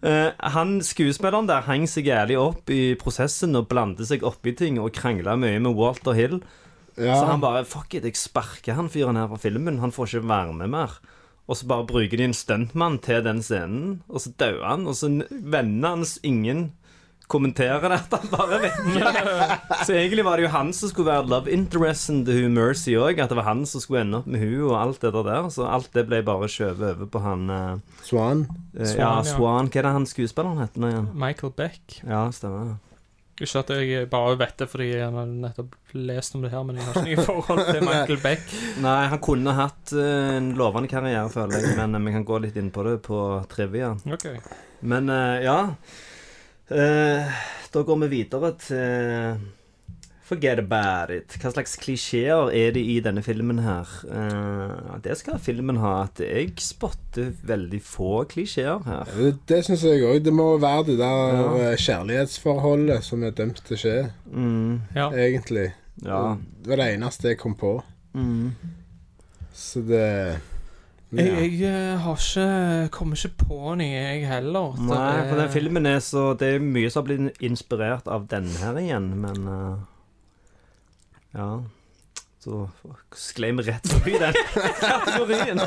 [0.06, 4.78] Eh, han Skuespilleren der hang seg jævlig opp i prosessen og blandet seg oppi ting
[4.78, 6.38] og krangla mye med Walter Hill.
[7.00, 7.14] Ja.
[7.20, 9.78] Så han bare Fuck it, jeg sparker han fyren her fra filmen.
[9.82, 10.98] Han får ikke være med mer.
[11.48, 14.82] Og så bare bruker de en stuntmann til den scenen, og så dauer han.
[14.90, 16.72] Og så vennene hans ingen
[17.28, 19.56] kommenterer det, han bare er.
[19.84, 23.20] Så egentlig var det jo han som skulle være love interesten til hun Mercy òg.
[23.20, 25.48] At det var han som skulle ende opp med hun og alt det der.
[25.52, 28.44] Så alt det ble bare skjøvet over på han eh, Swan.
[28.76, 29.22] eh, Swan, Ja, ja.
[29.32, 29.68] Swan.
[29.72, 31.08] Hva er det han skuespilleren heter nå igjen?
[31.24, 31.98] Michael Beck.
[32.04, 32.76] Ja, stemmer.
[33.38, 36.80] Ikke at jeg bare vet det fordi jeg har nettopp lest om det her, men
[36.80, 38.54] jeg har ikke noe forhold til Michael Beck.
[38.82, 42.40] Nei, han kunne hatt eh, en lovende karriere, føler jeg, men eh, vi kan gå
[42.42, 43.20] litt inn på det på
[43.52, 43.92] trivia.
[44.10, 44.26] Ok.
[44.88, 45.58] Men eh, ja
[46.68, 49.38] Da går vi videre til
[50.28, 51.36] Forget about it.
[51.40, 53.88] Hva slags klisjeer er det i denne filmen her?
[54.04, 56.02] Uh, det skal filmen ha.
[56.04, 59.08] At jeg spotter veldig få klisjeer her.
[59.16, 60.20] Det, det syns jeg òg.
[60.26, 61.70] Det må være det der Ja.
[61.70, 63.96] eh, kjærlighetsforholdet som er dømt til å skje,
[64.30, 65.08] Mm, Ja.
[65.10, 65.72] egentlig.
[66.04, 66.36] ja.
[66.62, 67.82] Det var det eneste jeg kom på.
[68.14, 68.52] Mm.
[69.54, 70.38] Så det
[71.10, 71.40] Jeg, ja.
[71.40, 74.74] jeg jeg har ikke Kommer ikke på noe, jeg heller.
[74.78, 78.52] Nei, for den filmen er så Det er mye som har blitt inspirert av denne
[78.60, 79.78] her igjen, men eh,
[81.36, 81.62] Ja.
[82.38, 82.68] Så
[83.18, 84.34] sklei vi rett forbi den
[84.80, 85.58] kategorien.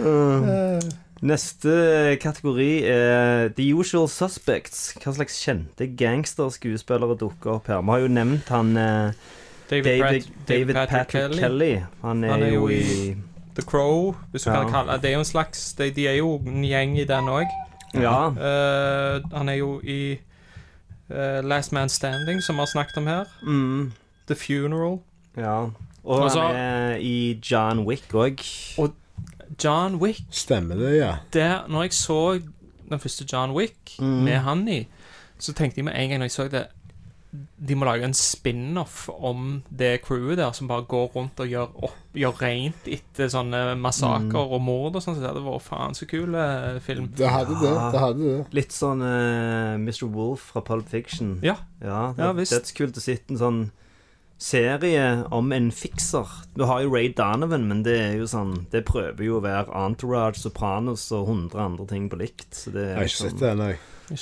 [0.00, 0.78] Uh,
[1.20, 4.94] Neste kategori er The Usual Suspects.
[5.02, 7.82] Hva slags kjente gangsterskuespillere dukker opp her?
[7.84, 9.18] Vi har jo nevnt han eh,
[9.68, 11.74] David, David, David Patrick, Kelly.
[12.00, 13.16] Han er, Han er jo i i-
[13.58, 14.62] The Crow, hvis du Ja.
[14.62, 15.02] kan kalle det.
[15.02, 17.46] Det er jo en slags De, de er jo en gjeng i den òg.
[18.00, 18.30] Ja.
[19.34, 20.16] han er jo i
[21.10, 23.24] eh, Last Man Standing, som vi har snakket om her.
[23.42, 23.92] Mm,
[24.26, 24.98] The Funeral.
[25.36, 25.66] ja.
[26.04, 28.38] Og Og så- han er i John Wick òg.
[29.64, 30.20] John Wick.
[30.30, 31.16] Stemmer det, ja.
[31.32, 32.40] Der, når jeg så
[32.88, 34.04] den første John Wick Mm.
[34.06, 34.88] med han i,
[35.38, 36.66] så tenkte jeg med en gang når jeg så det
[37.32, 41.68] De må lage en spin-off om det crewet der som bare går rundt og gjør,
[41.86, 44.54] opp, gjør rent etter sånne massakrer Mm.
[44.56, 45.14] og mord og sånn.
[45.14, 47.06] Så det hadde vært faen så kul eh, film.
[47.14, 47.74] Det hadde det.
[47.94, 48.46] det hadde det.
[48.58, 50.08] Litt sånn eh, Mr.
[50.10, 51.36] Wolf fra Pulp Fiction.
[51.46, 51.54] Ja.
[51.80, 52.50] Ja, det, Ja, visst.
[52.56, 53.60] det er kult å sitte en sånn
[54.40, 56.26] serie om en fikser.
[56.56, 59.68] Du har jo Ray Donovan, men det er jo sånn Det prøver jo å være
[59.76, 62.48] Entourage, Sopranos og 100 andre ting på likt.
[62.56, 63.70] Så det Jeg er, har ikke liksom, sett det ennå.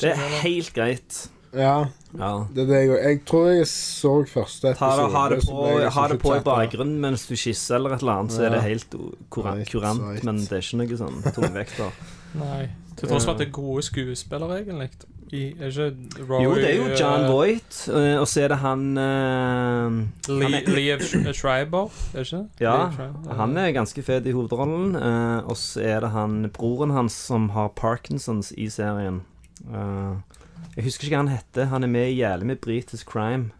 [0.02, 1.28] det er helt greit.
[1.52, 1.86] Ja,
[2.18, 2.46] Ja.
[2.54, 5.10] det er det jeg Jeg tror jeg så første episode.
[5.12, 8.32] ha det på, ha det på i bakgrunnen mens du skisser eller et eller annet,
[8.32, 8.90] så er det helt
[9.30, 10.24] kurant, Right, kurant right.
[10.24, 11.92] men det er ikke noe sånn tungvekter.
[12.34, 12.68] Nei.
[12.98, 14.90] Til tross for at det er gode skuespillere, egentlig.
[15.30, 18.48] I, er ikke Rory Jo, det er jo John eh, Voight, eh, og så er
[18.48, 21.02] det han uh, er- Liev
[21.36, 22.46] Schreiber, er det ikke?
[22.64, 22.88] Ja,
[23.36, 24.96] han er ganske fet i hovedrollen.
[24.96, 29.20] Uh, og så er det han broren hans som har Parkinsons i serien.
[29.68, 30.16] Eh,
[30.76, 31.64] jeg husker ikke hva han heter.
[31.72, 33.50] Han er med i jævlig med britisk crime.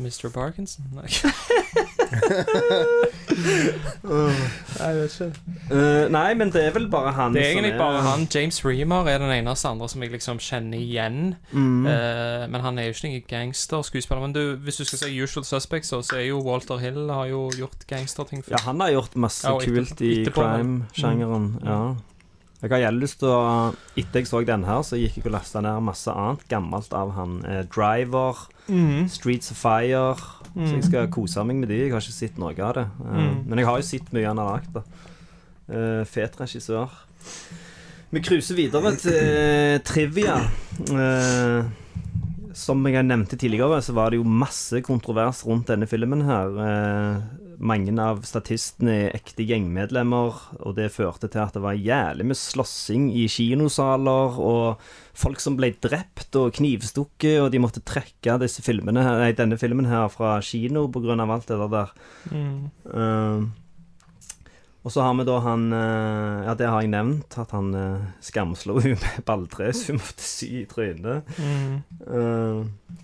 [0.00, 0.30] Mr.
[0.32, 0.84] Parkinson?
[0.96, 1.08] Nei.
[4.80, 5.28] Jeg vet ikke.
[5.70, 8.24] Eh, nei, men det er vel bare han Det er egentlig som bare han.
[8.34, 11.34] James Reamer er den eneste andre som jeg liksom kjenner igjen.
[11.52, 11.86] Mm.
[11.86, 14.22] Uh, men han er jo ikke noen gangsterskuespiller.
[14.24, 17.46] Men du, hvis du skal si Usual Suspects, så er jo Walter Hill har jo
[17.56, 20.56] gjort gangsterting Ja, han har gjort masse Ja, kult i etterpå, Mm.
[20.56, 21.50] crime-sjangeren.
[21.64, 21.80] Ja.
[22.60, 25.32] Jeg har gjerne lyst til å Etter jeg så den her, så gikk jeg og
[25.32, 27.38] lasta ned masse annet gammelt av han.
[27.46, 28.36] Eh, Driver,
[28.68, 29.08] Mhm.
[29.08, 30.14] Streets of Fire.
[30.54, 30.84] Så jeg Mm.
[30.84, 31.78] skal kose meg med de.
[31.78, 32.84] Jeg har ikke sett noe av det.
[33.06, 33.44] Eh, Mm.
[33.48, 34.76] Men jeg har jo sett mye han har lagd.
[35.70, 36.88] Eh, fet regissør.
[38.12, 40.50] Vi cruiser videre til eh, trivia.
[40.90, 41.64] Eh,
[42.52, 47.22] som jeg nevnte tidligere, så var det jo masse kontrovers rundt denne filmen her.
[47.60, 52.38] Mange av statistene er ekte gjengmedlemmer, og det førte til at det var jævlig med
[52.40, 54.80] slåssing i kinosaler, og
[55.12, 60.08] folk som ble drept og knivstukket, og de måtte trekke filmene, nei, denne filmen her
[60.08, 61.18] fra kino pga.
[61.20, 61.92] alt det der.
[62.32, 62.70] Mm.
[62.88, 63.48] Uh,
[64.80, 68.08] og så har vi da han uh, Ja, det har jeg nevnt, at han uh,
[68.24, 71.28] skamslo henne med balltre, så hun måtte sy i trynet.
[71.36, 71.82] Mm.
[72.08, 73.00] Eh,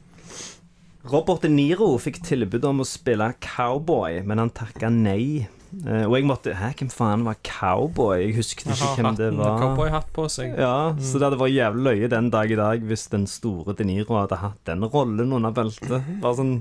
[1.06, 5.46] Robert De Niro fikk tilbud om å spille cowboy, men han takka nei.
[5.84, 8.20] Uh, og jeg måtte Hæ, hvem faen var cowboy?
[8.22, 9.58] Jeg husket ikke hvem det var.
[9.60, 10.54] cowboyhatt på seg.
[10.58, 13.86] Ja, Så det hadde vært jævlig løye den dag i dag hvis den store De
[13.86, 16.06] Niro hadde hatt den rollen under beltet.
[16.22, 16.54] Bare sånn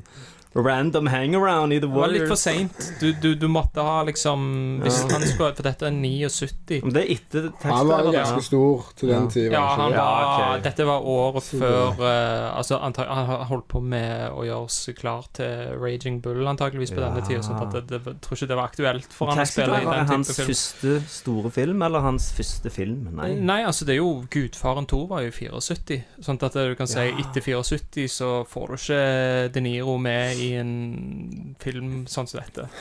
[0.55, 2.39] random hangaround i The Det var litt for Warriors.
[2.39, 2.93] seint.
[3.01, 5.09] Du, du, du måtte ha liksom Hvis Ja.
[5.17, 6.81] han skulle For dette er 79.
[6.83, 8.45] Men det er etter Han var ganske ja.
[8.47, 9.29] stor til den Ja.
[9.29, 9.51] tida.
[9.51, 10.63] Ja, han var Ja, ok.
[10.63, 14.95] Dette var året Så før eh, Altså, antag, han holdt på med å gjøre seg
[14.95, 17.09] klar til Raging Bull, antakeligvis, på Ja.
[17.09, 17.41] denne tida.
[17.43, 20.05] Sånn at det, det, tror ikke det var aktuelt for han å spille i den
[20.05, 20.47] type hans film.
[20.47, 23.09] første store film, eller hans første film?
[23.13, 23.33] Nei.
[23.35, 26.03] Nei, altså det er jo Gudfaren 2 var jo 74.
[26.23, 27.11] Sånn at du kan si Ja.
[27.19, 32.69] etter 74 så får du ikke De Niro med i en film sånn som dette.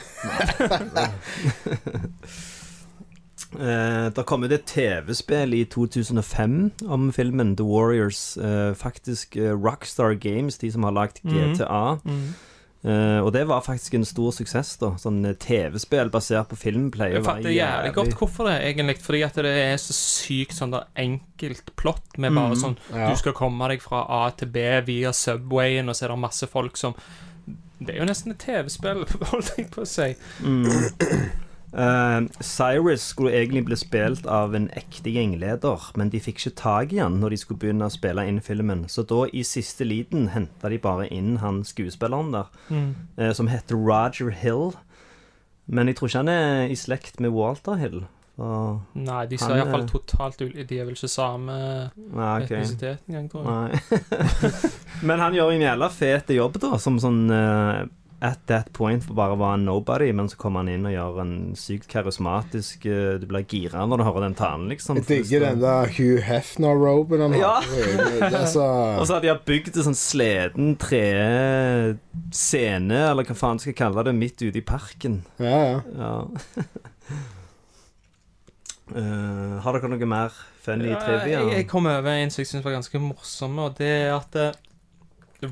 [3.55, 6.55] Eh, det kom ut et TV-spill i 2005
[6.91, 8.33] om filmen The Warriors.
[8.37, 11.53] Eh, faktisk eh, Rockstar Games, de som har lagd Mhm.
[11.55, 11.99] GTA.
[12.85, 14.75] Eh, og det var faktisk en stor suksess.
[14.77, 18.45] da Sånn eh, TV-spill basert på film pleier Jeg å være fatter jævlig godt hvorfor
[18.49, 18.97] det, egentlig.
[19.01, 22.61] Fordi at det er så sykt sånn der enkelt plott med bare Mhm.
[22.61, 23.09] sånn Ja.
[23.09, 26.47] Du skal komme deg fra A til B via Subwayen, og så er det masse
[26.47, 26.93] folk som
[27.79, 30.13] Det er jo nesten et TV-spill, holdt jeg på å si.
[30.43, 30.69] Mm.
[31.75, 36.95] Uh, Cyrus skulle egentlig bli spilt av en ekte gjengleder, men de fikk ikke tak
[36.95, 38.85] i han når de skulle begynne å spille inn filmen.
[38.87, 43.75] Så da, i siste liten, henta de bare inn han skuespilleren der, eh, som heter
[43.75, 44.71] Roger Hill.
[45.67, 48.05] Men jeg tror ikke han er i slekt med Walter Hill.
[48.35, 50.65] Så, Nei, de ser iallfall totalt ulike.
[50.67, 51.53] De er vel ikke samme
[51.95, 52.57] nei, okay.
[52.59, 53.51] etnisitet engang, tror jeg.
[53.55, 53.71] Nei.
[55.07, 57.87] Men han gjør en jævla fet jobb, da, som sånn uh,
[58.25, 61.19] At that point for bare å en nobody, men så kommer han inn og gjør
[61.21, 64.95] en sykt karismatisk uh, Du blir gira når du hører den talen, liksom.
[64.99, 67.55] Jeg digger den der Hugh Hefner-roben han Ja.
[67.61, 68.39] har.
[68.51, 68.63] Så
[68.99, 71.95] Og så hadde de bygd en sånn sleden tre-scene,
[73.13, 75.15] eller hva faen skal jeg kalle det, midt ute i parken.
[75.39, 75.79] Ja, ja.
[75.95, 76.13] Ja.
[78.93, 80.33] Eh, har dere noe mer
[80.65, 81.39] funny Ja, trivia?
[81.41, 84.35] Jeg, jeg kom over en som jeg syns var ganske morsom, og det er at
[84.37, 84.51] uh,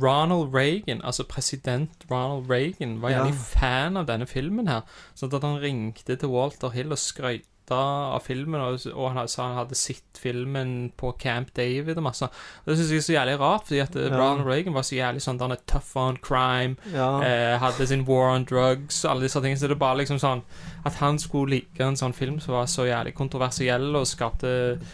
[0.01, 3.23] Ronald Reagan, altså president Ronald Reagan, var Ja.
[3.23, 4.81] jævlig fan av denne filmen her.
[5.15, 9.47] Så at han ringte til Walter Hill og skrøyta av filmen, og, og han sa
[9.47, 12.27] han hadde sett filmen på Camp David og masse.
[12.65, 14.17] Det syns jeg er så jævlig rart, fordi at eh, Ja.
[14.19, 17.09] Ronald Reagan var så jævlig sånn Han er tough on crime, ja.
[17.23, 19.57] eh, hadde sin war on drugs, alle disse tingene.
[19.59, 20.43] Så det er bare liksom sånn
[20.83, 24.49] At han skulle like en sånn film som var så jævlig kontroversiell og skapte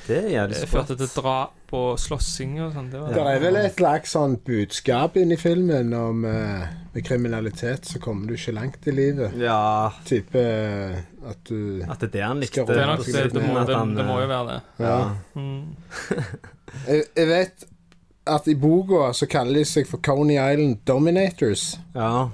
[0.08, 0.74] det jævlig det sprøtt.
[0.76, 2.92] førte til drap og slåssing og sånn.
[2.92, 7.90] Det var Det er vel et slags sånn budskap inni filmen om uh, med kriminalitet
[7.90, 9.34] så kommer du ikke langt i livet.
[9.42, 12.66] Ja, Type uh, at du at det er det han likte.
[12.70, 14.62] Det, er nok, det, det, må, det, det må jo eh, være det.
[14.86, 15.00] Ja.
[15.36, 15.76] Mm.
[16.86, 17.64] Jeg, jeg vet
[18.30, 21.80] at i boka så kaller de seg for Coney Island Dominators.
[21.96, 22.30] Ja.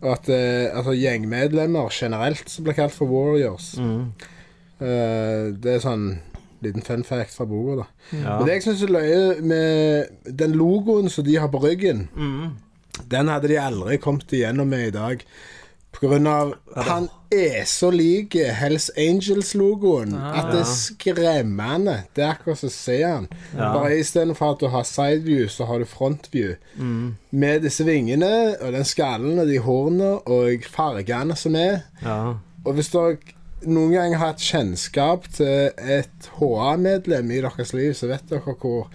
[0.00, 3.74] Og at eh, altså gjengmedlemmer generelt som blir kalt for warriors.
[3.76, 4.12] Mm.
[4.80, 6.10] Eh, det er sånn
[6.60, 7.84] Liten fun fact fra boka, da.
[8.12, 8.34] Ja.
[8.36, 12.50] Men det jeg syns er løye med den logoen som de har på ryggen, Mm.
[13.08, 15.24] den hadde de aldri kommet igjennom med i dag.
[15.90, 16.52] På grunn av
[16.86, 21.96] Han er så lik Hells Angels-logoen at det er skremmende.
[22.14, 23.26] Det er akkurat som å se han.
[23.54, 23.72] Ja.
[23.74, 26.54] Bare istedenfor at du har sideview, så har du frontview.
[26.76, 27.16] Mm.
[27.30, 31.84] Med disse vingene og den skallen og de hornene og fargene som er.
[32.04, 32.22] ja.
[32.60, 33.16] Og hvis dere
[33.64, 38.88] noen gang har hatt kjennskap til et HA-medlem i deres liv, så vet dere hvor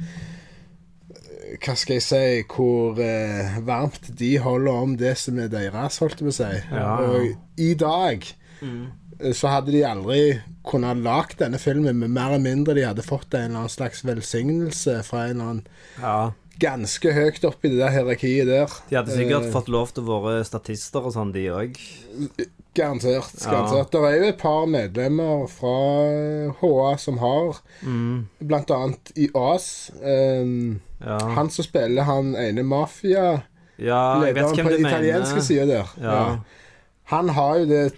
[1.61, 6.21] Hva skal jeg si Hvor eh, varmt de holder om det som er deres, holdt
[6.21, 6.51] jeg på å si.
[6.71, 6.91] Ja.
[7.05, 8.25] Og i dag
[8.61, 9.31] mm.
[9.37, 10.21] så hadde de aldri
[10.65, 14.03] kunnet lage denne filmen med mer eller mindre de hadde fått en eller annen slags
[14.07, 15.63] velsignelse fra en eller annen
[16.01, 16.17] ja.
[16.61, 18.77] ganske høyt oppe i det der hierarkiet der.
[18.89, 21.79] De hadde sikkert Eh, fått lov til å være statister og sånn, de òg.
[22.75, 23.33] Garantert.
[23.45, 23.61] Ja.
[23.91, 25.75] Det er jo et par medlemmer fra
[26.61, 28.27] HA som har, Mm.
[28.39, 29.91] blant annet i AS.
[30.03, 31.17] Um, Ja.
[31.35, 33.41] Han som spiller han ene mafia,
[33.77, 35.89] ja, lederen på den italienske sida der.
[36.01, 36.37] Ja.
[37.11, 37.93] Han har jo det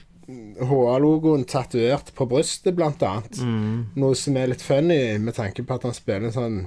[0.60, 3.38] HA-logoen tatovert på brystet, blant annet.
[3.40, 3.86] Mm.
[3.96, 6.58] Noe som er litt funny, med tanke på at han spiller en sånn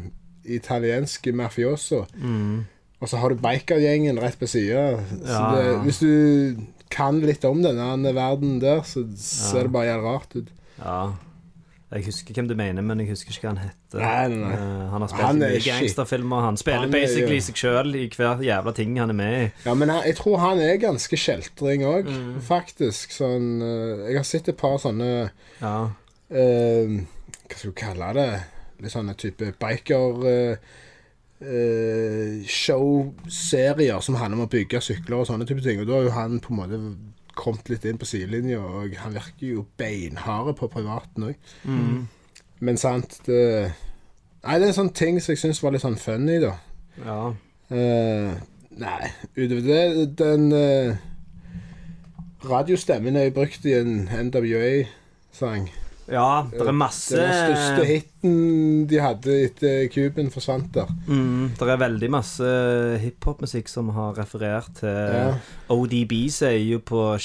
[0.44, 2.06] italiensk mafioso.
[2.16, 2.64] Mm.
[3.00, 5.00] Og så har du bikergjengen rett på sida.
[5.26, 5.80] Ja.
[5.84, 6.56] Hvis du
[6.90, 10.48] kan litt om denne verden der, så ser det bare jævlig rart ut.
[10.80, 11.00] Ja.
[11.90, 13.98] Jeg husker hvem du mener, men jeg husker ikke hva han heter.
[13.98, 14.50] Nei, nei.
[14.54, 16.44] Eh, han har spilt Han i mye gangsterfilmer.
[16.44, 17.46] Han spiller Han er basically ja.
[17.48, 19.48] seg sjøl i hver jævla ting han er med i.
[19.64, 22.36] Ja, men jeg, jeg tror han er ganske kjeltring òg, Mm.
[22.46, 23.10] faktisk.
[23.16, 25.08] Sånn eh, Jeg har sett et par sånne
[25.58, 25.74] Ja.
[26.30, 26.94] uh,
[27.50, 28.28] Hva skal du kalle det?
[28.80, 30.56] Litt sånne type biker eh,
[31.40, 35.80] eh, Show-serier som handler om å bygge sykler og sånne type ting.
[35.82, 36.80] Og da har jo han på en måte
[37.40, 41.52] kommet litt inn på sidelinja, og han virker jo beinhard på privaten òg.
[41.64, 42.08] Mm.
[42.60, 43.72] Men sant det,
[44.40, 46.54] Nei, det er en sånn ting som jeg syns var litt sånn funny, da.
[47.04, 47.20] ja.
[47.70, 48.30] Eh,
[48.82, 50.96] nei, utover det Den eh,
[52.42, 55.68] radiostemmen er jo brukt i en NWA-sang.
[56.10, 60.86] Ja, det er masse Den største hiten de hadde etter Cuben forsvant der.
[61.06, 62.42] mm, Det er veldig masse
[62.98, 65.34] hiphop-musikk som har referert til Ja.
[65.70, 67.16] ODB sier jo på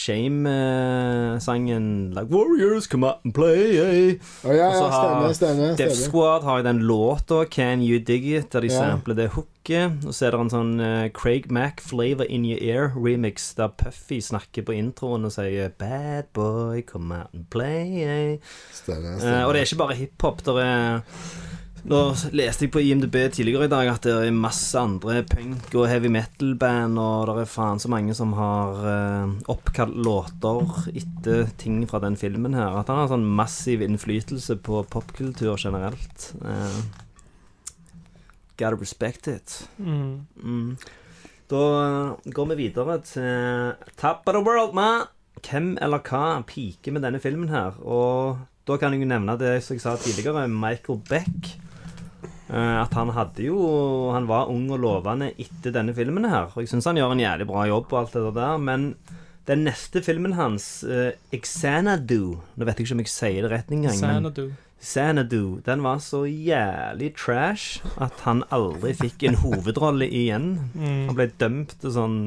[0.85, 3.79] Shame-sangen Like Warriors, come out and play.
[4.45, 5.75] Oh, ja, ja, har stemmer, stemmer.
[5.79, 5.95] Death.
[6.05, 8.79] Squad har jo den låta Can You Dig It, der de Ja.
[8.79, 9.29] sampler det
[9.65, 10.05] hooket.
[10.05, 14.21] Og så er det en sånn uh, Craig Mack Flavor In Your Ear-remix, der Puffy
[14.21, 18.39] snakker på introen og sier Bad boy, come out and play.
[18.71, 19.41] Stemmer, stemmer.
[19.41, 20.45] Uh, og det er ikke bare hiphop.
[20.45, 21.03] Der er
[21.85, 21.99] Nå
[22.33, 26.09] leste jeg på IMDb tidligere i dag at det er masse andre punk- og heavy
[26.09, 32.01] metal-band, og det er faen så mange som har uh, oppkalt låter etter ting fra
[32.01, 32.79] den filmen her.
[32.79, 36.31] At han har sånn massiv innflytelse på popkultur generelt.
[36.41, 37.04] Uh,
[38.57, 39.67] gotta respect it.
[39.77, 40.25] Mm.
[40.41, 40.77] Mm.
[41.51, 45.05] Da eh, går vi videre til Top of the World, man.
[45.45, 47.75] Hvem eller hva piker med denne filmen her?
[47.83, 51.51] Og da kan jeg jo nevne det som jeg sa tidligere, Michael Beck.
[52.49, 53.57] Eh, At han hadde jo
[54.13, 56.49] Han var ung og lovende etter denne filmen her.
[56.53, 58.89] Og jeg syns han gjør en jævlig bra jobb og alt det der, men
[59.45, 63.73] den neste filmen hans, uh, Xanadu Nå vet jeg ikke om jeg sier det rett
[63.75, 64.25] engang, men
[64.85, 65.61] Xanadu.
[65.65, 70.51] Den var så jævlig trash at han aldri fikk en hovedrolle igjen.
[70.75, 71.07] Mm.
[71.09, 72.19] Han ble dømt til sånn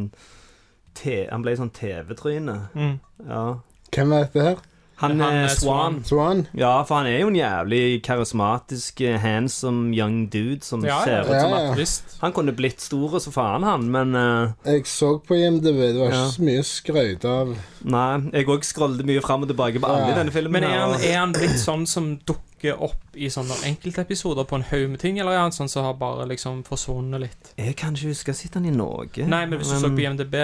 [0.98, 2.58] te, Han ble sånn TV-tryne.
[2.74, 2.96] Mm.
[3.28, 3.44] Ja.
[3.94, 4.58] Hvem er dette her?
[4.98, 6.00] Han Han er er Swan.
[6.04, 6.40] Swan?
[6.58, 11.20] Ja, for han er jo en jævlig karismatisk, eh, handsome young dude som Ja, ser
[11.20, 11.70] ut som ja, ja.
[11.70, 16.00] at Han kunne blitt stor så faen, han, men uh, Jeg så på IMDb, det
[16.00, 16.24] var Ja.
[16.26, 18.30] ikke så mye skrøyt av Nei.
[18.32, 20.52] Jeg òg scrollet mye fram og tilbake på alle i denne filmen.
[20.58, 24.62] Men er han, er han blitt sånn som dukker opp i sånne enkeltepisoder på en
[24.62, 27.52] haug med ting, eller er han sånn som har bare liksom forsvunnet litt?
[27.56, 29.26] Jeg kan ikke huske sett han i Norge.
[29.26, 30.34] Nei, men hvis du så på IMDb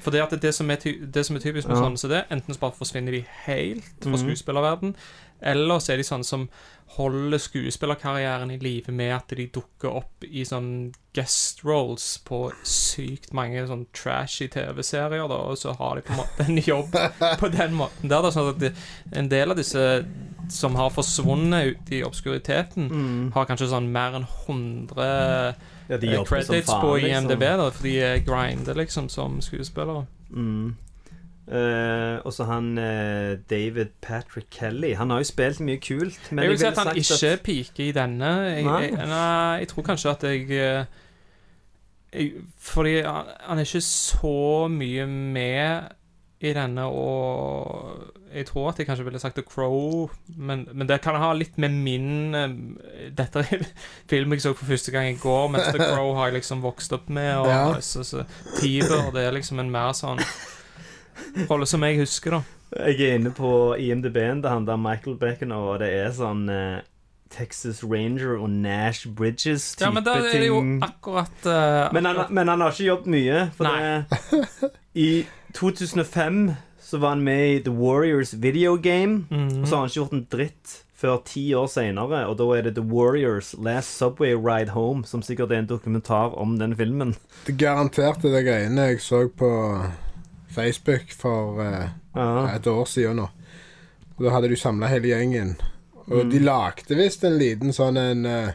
[0.00, 1.82] For det, det, som er det som er typisk med Ja.
[1.84, 4.18] sånne som det, enten så bare forsvinner de helt fra Mhm.
[4.24, 4.94] skuespillerverden,
[5.42, 6.48] eller så er de sånne som
[6.94, 13.32] holder skuespillerkarrieren i live med at de dukker opp i sånn guest roles på sykt
[13.34, 16.94] mange sånn trashy TV-serier, da, og så har de på en måte en jobb
[17.40, 18.22] på den måten der.
[18.22, 20.04] Da, sånn at en del av disse
[20.54, 23.32] som har forsvunnet ut i obskuriteten, Mm.
[23.34, 25.54] har kanskje sånn mer enn 100
[25.88, 27.30] Ja, eh, credits faen, på liksom.
[27.30, 30.06] IMDb, da, for de er grinder liksom som skuespillere.
[30.30, 30.76] Mm.
[31.44, 34.94] Eh, og så han uh, David Patrick Kelly.
[34.96, 36.30] Han har jo spilt mye kult.
[36.30, 38.30] Men jeg vil si at han ikke ikke piker i denne.
[38.48, 38.82] Jeg, Nei.
[38.88, 40.84] jeg, nei, jeg tror kanskje at jeg, eh,
[42.14, 45.92] jeg Fordi han han er ikke så mye med
[46.44, 50.98] i denne, og jeg tror at jeg kanskje ville sagt The Crow, men, men det
[51.00, 52.34] kan ha litt med min
[53.16, 53.62] Dette er
[54.10, 56.92] film jeg så for første gang i går, mens The Crow har jeg liksom vokst
[56.92, 57.36] opp med.
[57.36, 57.80] Og Ja.
[57.80, 58.24] så, så
[58.58, 60.20] Tiber, det er liksom en mer sånn
[61.50, 62.42] rolle som jeg husker, da.
[62.74, 66.80] Jeg er inne på IMDb-en Det han om Michael Bacon, og det er sånn eh,
[67.30, 70.76] Texas Ranger og Nash Bridges-type Ja, men da er det jo ting.
[70.82, 73.40] akkurat eh, Men han, men han har ikke jobbet mye.
[73.56, 74.04] For Nei.
[74.34, 75.08] det I
[75.54, 76.52] 2005
[76.84, 79.24] så var han med i The Warriors Video Game.
[79.30, 79.62] Mhm.
[79.62, 82.20] Og så har han ikke gjort en dritt før ti år senere.
[82.30, 86.34] Og da er det The Warriors Last Subway Ride Home, som sikkert er en dokumentar
[86.38, 87.14] om den filmen.
[87.46, 89.50] Det garanterte det greiene jeg så på
[90.54, 92.54] Facebook for uh, Ja.
[92.54, 93.28] et år siden nå.
[94.16, 95.56] Og Da hadde du samla hele gjengen.
[96.06, 98.50] Og de lagde visst en liten sånn en eh,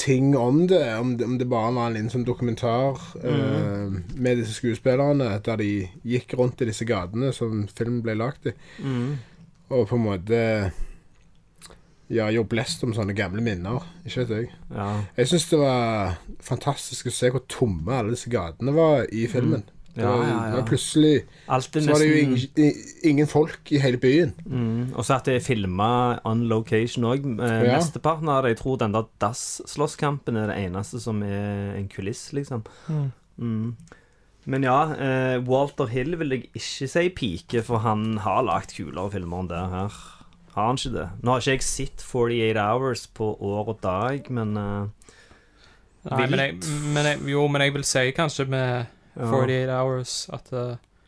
[0.00, 0.96] ting om det.
[0.98, 1.24] Om, det.
[1.28, 5.70] om det bare var en liten sånn dokumentar eh, med disse skuespillerne, der de
[6.08, 8.54] gikk rundt i disse gatene som filmen ble lagd i.
[8.82, 9.18] Mm.
[9.68, 10.40] Og på en måte
[12.08, 13.84] ja, gjorde blest om sånne gamle minner.
[14.08, 14.52] Ikke vet jeg.
[14.72, 14.90] ja.
[15.18, 19.66] Jeg syns det var fantastisk å se hvor tomme alle disse gatene var i filmen.
[19.66, 19.74] Mm.
[19.98, 20.56] Ja, ja, ja.
[20.56, 21.12] det plutselig
[21.48, 22.74] så var det jo ingen,
[23.10, 24.34] ingen folk i hele byen.
[24.46, 24.94] mm.
[24.94, 27.24] Og så at det er filma on location òg.
[27.38, 27.76] Eh, Ja.
[27.78, 28.54] Mesteparten av det.
[28.56, 32.62] Jeg tror den der dass-slåsskampen er det eneste som er en kuliss, liksom.
[32.88, 33.08] Mm.
[33.38, 33.74] Mm.
[34.48, 39.10] Men ja, eh, Walter Hill vil jeg ikke si pike, for han har lagd kulere
[39.12, 39.98] filmer enn det her.
[40.54, 41.08] Har han ikke det?
[41.22, 44.86] Nå har ikke jeg sett 48 Hours på år og dag, men eh,
[46.08, 46.54] Nei, men jeg,
[46.94, 48.86] men jeg, jo, men jeg vil si kanskje med.
[49.18, 50.66] 48 Hours at det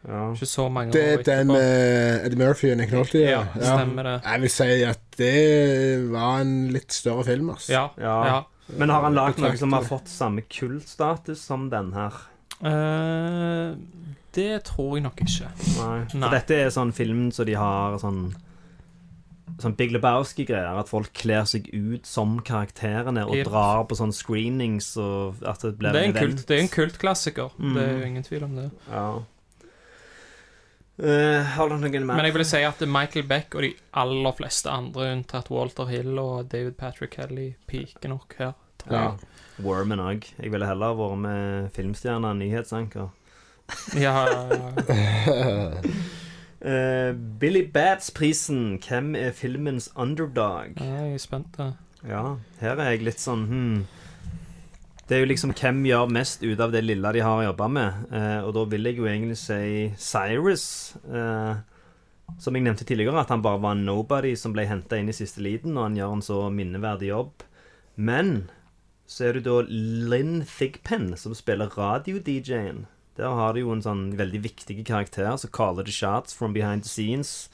[0.09, 0.21] ja.
[0.33, 3.21] ikke så mange Det er år den med Eddie Murphy og Nick Nolte.
[3.21, 4.17] Ja, stemmer det.
[4.25, 7.73] Jeg vil si at det var en litt større film, altså.
[7.75, 7.85] Ja.
[8.01, 8.17] Ja.
[8.27, 8.41] ja.
[8.79, 12.17] Men har han lagd noe som har fått samme kultstatus som den her?
[12.61, 13.75] Uh,
[14.37, 15.51] det tror jeg nok ikke.
[15.81, 15.97] Nei.
[16.13, 18.31] For dette er sånn film så de har sånn
[19.61, 20.79] Sånn Big Lebowski-greier.
[20.81, 23.47] At folk kler seg ut som karakterene og Yep.
[23.51, 26.37] drar på sånn screenings og at det blir Det er en, event.
[26.37, 27.51] kult, det er en kultklassiker.
[27.59, 27.75] Mm.
[27.75, 28.71] Det er jo ingen tvil om det.
[28.91, 29.23] Ja.
[31.01, 32.17] Eh, har du noen mer?
[32.19, 36.19] Men jeg vil si at Michael Beck og de aller fleste andre, unntatt Walter Hill
[36.21, 38.53] og David Patrick Kelly, piker nok her.
[38.81, 39.11] tror Ja.
[39.11, 39.65] jeg.
[39.65, 40.25] Wormen òg.
[40.41, 43.11] Jeg ville heller vært med filmstjerne enn nyhetsanker.
[43.95, 45.81] Ja, ja, ja.
[46.61, 48.79] Eh, Billy Bats-prisen.
[48.85, 50.77] Hvem er filmens underdog?
[50.81, 51.57] Ja, Jeg er spent.
[51.57, 51.73] da.
[52.07, 53.81] Ja, her er jeg litt sånn hmm.
[55.07, 57.67] Det er jo liksom hvem gjør mest ut av det lille de har å jobbe
[57.69, 58.05] med.
[58.15, 60.95] Eh, og da vil jeg jo egentlig si Cyrus.
[61.11, 61.57] Eh,
[62.39, 65.17] som jeg nevnte tidligere, at han bare var en nobody som ble henta inn i
[65.17, 67.43] siste liten, og han gjør en så minneverdig jobb.
[67.97, 68.51] Men
[69.11, 72.85] så er det da Lynn Thigpen som spiller radio-DJ-en.
[73.21, 76.87] Der har du jo en sånn veldig viktig karakter som caller the shots from behind
[76.87, 77.51] the scenes.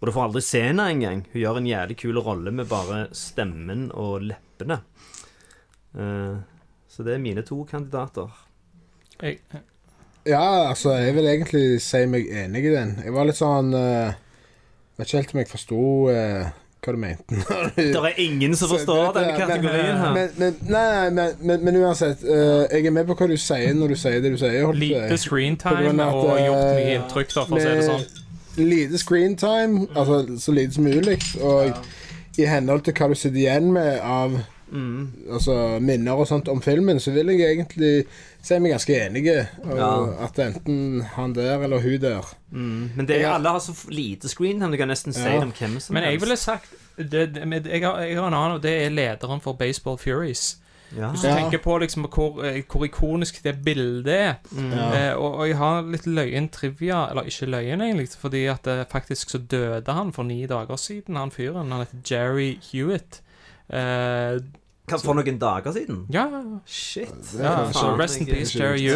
[0.00, 1.26] Og du får aldri se henne engang.
[1.34, 4.80] Hun gjør en jævlig kul rolle med bare stemmen og leppene.
[5.92, 6.40] Uh,
[6.88, 8.32] så det er mine to kandidater.
[9.20, 9.42] Jeg,
[10.28, 12.96] Ja, altså, jeg vil egentlig si meg enig i den.
[13.04, 14.16] Jeg var litt sånn uh,
[15.00, 16.48] Vet ikke helt om jeg forsto eh,
[16.80, 17.40] hva du mente.
[17.76, 20.14] Det er ingen som forstår denne kategorien her.
[20.16, 23.36] Men, men, nei, nei, men, men, men uansett, uh, jeg er med på hva du
[23.40, 24.72] sier når du sier det du sier.
[24.76, 28.06] lite screentime og gjort mye eh, inntrykk, da, for å si det sånn.
[28.60, 31.18] Lite screentime, altså så lite som mulig.
[31.40, 34.40] Og i henhold til hva du sitter igjen med av
[34.72, 35.08] Mm.
[35.32, 38.04] altså, minner og sånt om filmen, så vil jeg egentlig
[38.42, 39.24] si meg ganske enig.
[39.64, 40.24] Og Ja.
[40.24, 42.90] At enten han der eller hun der Mm.
[42.96, 43.34] Men det er, Ja.
[43.34, 44.72] alle har så lite screen time.
[44.72, 45.40] Du kan nesten si Ja.
[45.42, 46.24] om hvem som Men jeg helst.
[46.26, 46.66] ville sagt
[46.98, 50.56] det, det, jeg, har, jeg har en annen, og det er lederen for Baseball Furies.
[50.96, 51.10] ja.
[51.10, 51.34] Hvis du Ja.
[51.36, 54.34] tenker på liksom hvor, eh, hvor ikonisk det bildet er.
[54.52, 54.72] Mm.
[54.72, 58.84] Eh, og, og jeg har litt løyen trivia, eller ikke løyen egentlig, fordi at eh,
[58.92, 61.70] faktisk så døde han for ni dager siden, han fyren.
[61.70, 63.20] Han heter Jerry Hewitt.
[63.72, 64.40] Eh,
[64.90, 66.02] Hva, For noen dager siden?
[66.10, 66.26] ja,
[66.66, 67.12] Shit.
[67.38, 68.86] Ja så rest in peace, Jerry.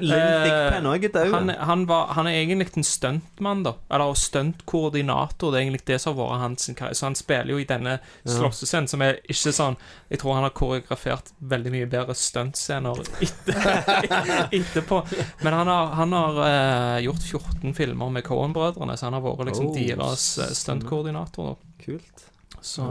[0.00, 1.30] Lynn Eh.
[1.32, 3.74] Han, han, var, han er egentlig en stuntmann, da.
[3.90, 5.52] Eller stuntkoordinator.
[5.52, 6.94] Det er egentlig det som har vært hans karriere.
[6.98, 9.76] Så han spiller jo i denne slåssescenen som er ikke sånn
[10.10, 15.02] Jeg tror han har koreografert veldig mye bedre stuntscener etter, etterpå.
[15.42, 19.50] Men han har, han har uh, gjort 14 filmer med Cohen-brødrene, så han har vært
[19.50, 21.54] liksom Oh, deres eh, stuntkoordinator.
[21.54, 21.84] da.
[21.84, 22.26] Kult.
[22.62, 22.86] Så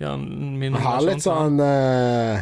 [0.00, 2.40] Han har litt sånn uh,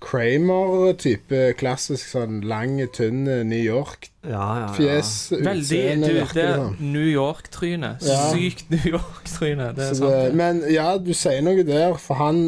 [0.00, 4.20] Kramer-type klassisk sånn lang, tynn eh, New York-fjes.
[4.30, 5.44] Ja, ja, ja.
[5.48, 6.62] Veldig du, Det er.
[6.78, 7.90] New York-tryne.
[8.06, 8.20] Ja.
[8.32, 9.72] Sykt New York-tryne.
[9.74, 10.12] Det er Så sant.
[10.12, 10.38] det, det.
[10.38, 12.42] men ja, du sier noe der, for han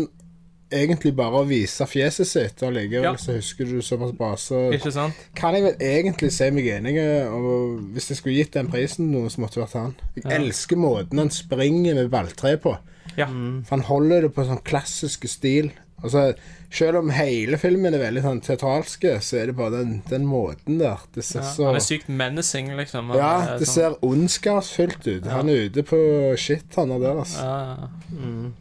[0.70, 3.16] egentlig bare å vise fjeset sitt, og likevel Ja.
[3.18, 5.14] så husker du såpass bra, så Ikke sant?
[5.34, 6.94] kan jeg vel egentlig si meg enig
[7.26, 9.94] og Hvis jeg skulle gitt den prisen noe, så måtte det vært han.
[10.14, 10.36] Jeg Ja.
[10.38, 12.76] elsker måten han springer med balltre på.
[13.20, 13.28] Ja.
[13.68, 15.70] For han holder det på sånn klassiske stil.
[16.02, 16.30] Altså,
[16.72, 20.78] Selv om hele filmen er veldig sånn teatralsk, så er det bare den, den måten
[20.78, 21.00] der.
[21.12, 21.48] Det ser Ja.
[21.50, 23.08] så Han er sykt menacing, liksom.
[23.10, 25.26] Han Ja, det sånn- ser ondskapsfullt ut.
[25.26, 25.98] Han er ute på
[26.38, 27.42] shit, han er der, altså.
[27.42, 27.88] ja.
[28.14, 28.54] Mm.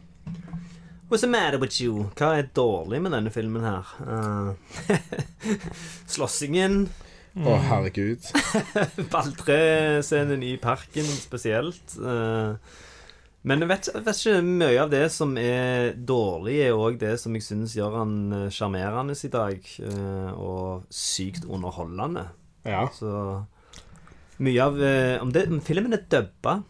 [1.08, 2.10] What's the matter with you?
[2.16, 3.86] Hva er dårlig med denne filmen her?
[4.10, 4.54] Uh,
[6.10, 6.88] slåssingen,
[7.38, 8.26] Å, herregud.
[9.12, 11.94] balltrescenen i parken spesielt.
[11.98, 12.56] Uh,
[13.42, 17.32] men jeg vet, vet ikke mye av det som er dårlig, er òg det som
[17.34, 19.70] jeg syns gjør han eh, sjarmerende i dag.
[19.80, 22.26] eh, og sykt underholdende.
[22.68, 22.86] Ja.
[22.92, 23.44] Så
[24.40, 26.62] mye av eh, Om, det, om filmen er dubba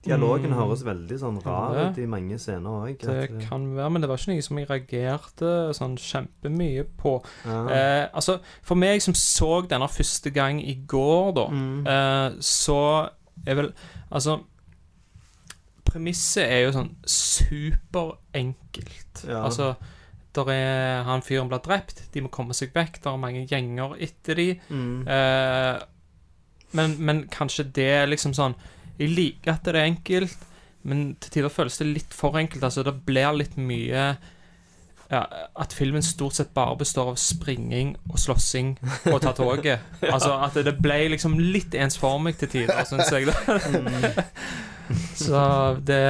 [0.00, 0.56] Dialogen Mm.
[0.56, 3.02] høres veldig sånn rar ut i mange scener òg.
[3.04, 7.18] Det kan være, men det var ikke noe som jeg reagerte sånn kjempemye på.
[7.44, 7.58] ja.
[7.68, 11.86] Eh, altså, for meg som så denne første gang i går, da, Mm.
[11.86, 13.10] eh, så
[13.46, 13.72] er vel
[14.10, 14.40] Altså
[15.90, 19.24] Premisset er jo sånn superenkelt.
[19.26, 19.44] Ja.
[19.44, 19.74] Altså
[20.34, 23.96] der er Han fyren blir drept, de må komme seg vekk, der er mange gjenger
[23.98, 24.50] etter de.
[24.70, 25.08] Mm.
[25.08, 25.80] Eh,
[26.78, 28.54] men, men kanskje det er liksom sånn
[29.00, 30.44] Jeg liker at det er enkelt,
[30.86, 32.62] men til tider føles det litt for enkelt.
[32.64, 34.04] Altså, det blir litt mye
[35.10, 35.24] ja,
[35.58, 38.76] At filmen stort sett bare består av springing og slåssing
[39.10, 39.82] og ta toget.
[40.14, 43.26] Altså at det ble liksom litt ensformig til tider, syns jeg.
[45.16, 45.40] Så
[45.84, 46.00] det,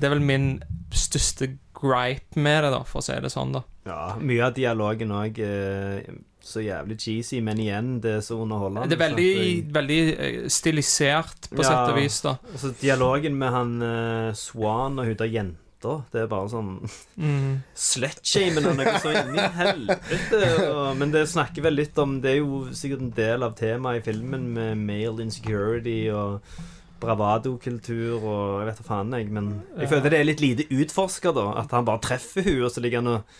[0.00, 0.48] det er vel min
[0.96, 3.62] største gripe med det, da, for å si det sånn, da.
[3.86, 6.06] Ja, mye av dialogen òg er
[6.46, 8.86] så jævlig cheesy, men igjen, det er så underholdende.
[8.88, 9.30] Det er veldig,
[9.66, 11.68] at veldig eh, stilisert, på Ja.
[11.68, 12.36] sett og vis, da.
[12.52, 16.70] Altså, dialogen med han uh, Swan og hun der jenta, det er bare sånn
[17.20, 17.58] Mm.
[17.76, 20.40] slutshamen og noe så inni i helvete.
[20.70, 24.00] Og, men det snakker vel litt om Det er jo sikkert en del av temaet
[24.00, 26.40] i filmen med male insecurity og
[27.02, 29.28] bravadokultur og jeg vet da faen, jeg.
[29.34, 31.46] Men jeg føler det er litt lite utforska, da.
[31.62, 33.38] At han bare treffer hun og så ligger han og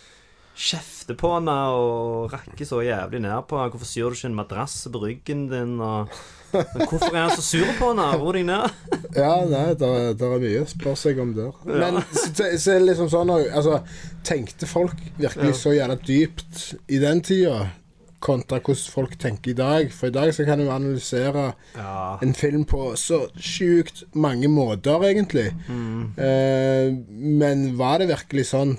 [0.57, 3.69] kjefter på henne og rakker så jævlig ned på henne.
[3.73, 5.77] Hvorfor syr du ikke en madrass på ryggen din?
[5.83, 6.09] Og
[6.53, 8.05] men hvorfor er han så sur på henne?
[8.21, 8.69] Ro deg ned.
[9.17, 9.87] Ja, nei, det
[10.21, 11.53] er mye spør seg om der.
[11.65, 13.79] Men så, så er det liksom sånn Altså,
[14.27, 15.57] tenkte folk virkelig Ja.
[15.57, 16.59] så jævla dypt
[16.93, 17.67] i den tida?
[18.27, 19.91] Kontra hvordan folk tenker i dag.
[19.95, 22.17] For i dag så kan du analysere Ja.
[22.21, 25.53] en film på så sjukt mange måter, egentlig.
[25.69, 26.11] Mm.
[26.19, 26.91] Eh,
[27.41, 28.77] men var det virkelig sånn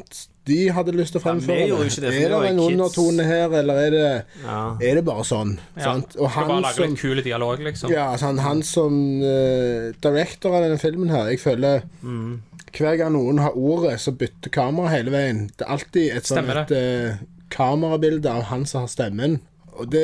[0.48, 2.72] de hadde lyst til å Ja, fremføre ikke det, vi Er det en kids.
[2.72, 4.60] undertone her, eller er det, ja.
[4.80, 5.58] er det bare sånn?
[5.76, 5.82] Ja.
[5.90, 6.16] Sant?
[6.16, 7.90] Og Skal bare lage som litt kule dialog, liksom.
[7.92, 12.40] ja, altså han, han som uh, director av denne filmen her, jeg føler Mm.
[12.72, 15.50] hver gang noen har ordet, så bytter kamera hele veien.
[15.58, 17.16] Det er alltid et sånt Stemmer et, eh,
[17.48, 19.38] kamerabilde av han som har stemmen.
[19.78, 20.02] Og det,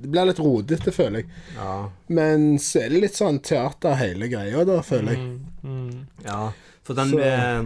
[0.00, 1.28] det blir litt rodete, føler jeg.
[1.56, 1.90] ja.
[2.08, 5.22] Men så er det litt sånn teater hele greia, da, føler jeg.
[5.64, 6.06] Mm, mm.
[6.26, 6.52] Ja,
[6.84, 7.62] for den Så- eh,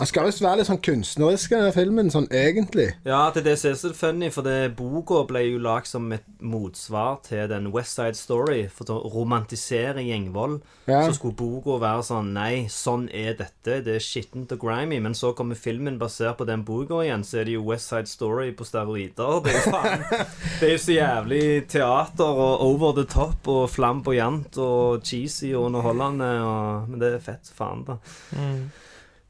[0.00, 2.88] Han skal visst være litt sånn kunstnerisk, denne filmen, sånn egentlig.
[3.04, 6.24] Ja, det er det er så funny, for det boka ble jo lagd som et
[6.40, 8.62] motsvar til den West Side Story.
[8.72, 11.02] For å romantisere gjengvold, Ja.
[11.06, 13.82] så skulle boka være sånn Nei, sånn er dette.
[13.84, 14.98] Det er skittent og grimy.
[14.98, 18.08] Men så kommer filmen basert på den boka igjen, så er det jo West Side
[18.08, 19.42] Story på steroider.
[19.44, 20.04] Det er jo faen
[20.60, 25.68] Det er jo så jævlig teater og over the top og flamboyant og cheesy og
[25.68, 26.32] underholdende.
[26.42, 27.98] Og, men det er fett faen, da.
[28.32, 28.70] Mm.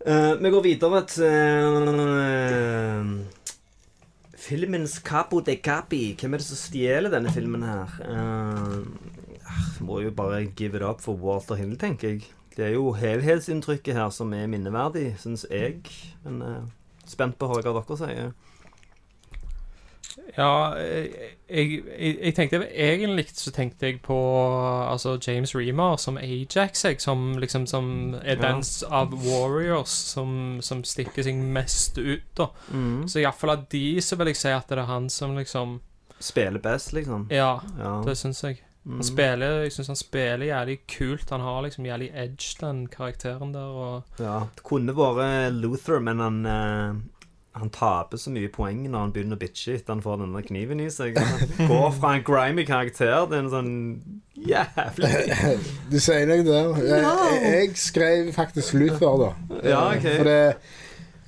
[0.07, 1.27] Eh, vi går videre til
[1.95, 3.11] eh,
[4.35, 6.17] filmens Capo de Capi.
[6.19, 7.93] Hvem er det som stjeler denne filmen her?
[8.03, 8.83] Uh,
[9.87, 12.27] må jo bare give it up for Walter Hill, tenker jeg.
[12.57, 15.79] Det er jo helhetsinntrykket her som er minneverdig, syns jeg.
[16.25, 16.67] Men uh,
[17.07, 18.35] spent på hva dere sier.
[20.37, 21.83] Ja, jeg, jeg,
[22.25, 24.17] jeg tenkte egentlig så tenkte jeg på
[24.89, 28.89] altså James Reamer som Ajax, jeg, som liksom som er den ja.
[29.03, 32.49] av Warriors som, som stikker seg mest ut, da.
[32.73, 33.05] Mm.
[33.09, 35.81] Så iallfall av de så vil jeg si at det er han som liksom
[36.23, 37.27] Spiller best, liksom.
[37.35, 37.97] Ja, Ja.
[38.07, 38.63] det syns jeg.
[38.85, 38.95] Mm.
[38.99, 41.31] Han spiller Jeg syns han spiller jævlig kult.
[41.31, 46.19] Han har liksom jævlig edge, den karakteren der, og Ja, det kunne vært Luther, men
[46.23, 46.95] han eh,
[47.53, 50.81] Han taper så mye poeng når han begynner å bitche etter han får denne kniven
[50.81, 51.19] i seg.
[51.21, 53.75] Han går fra en grimy karakter til en sånn
[54.49, 55.11] jævlig
[55.93, 56.71] Du sier noe der.
[56.81, 59.29] Jeg, jeg, jeg skrev faktisk Luther, da.
[59.61, 60.01] Ja, okay.
[60.01, 60.09] ok.
[60.17, 60.39] For det,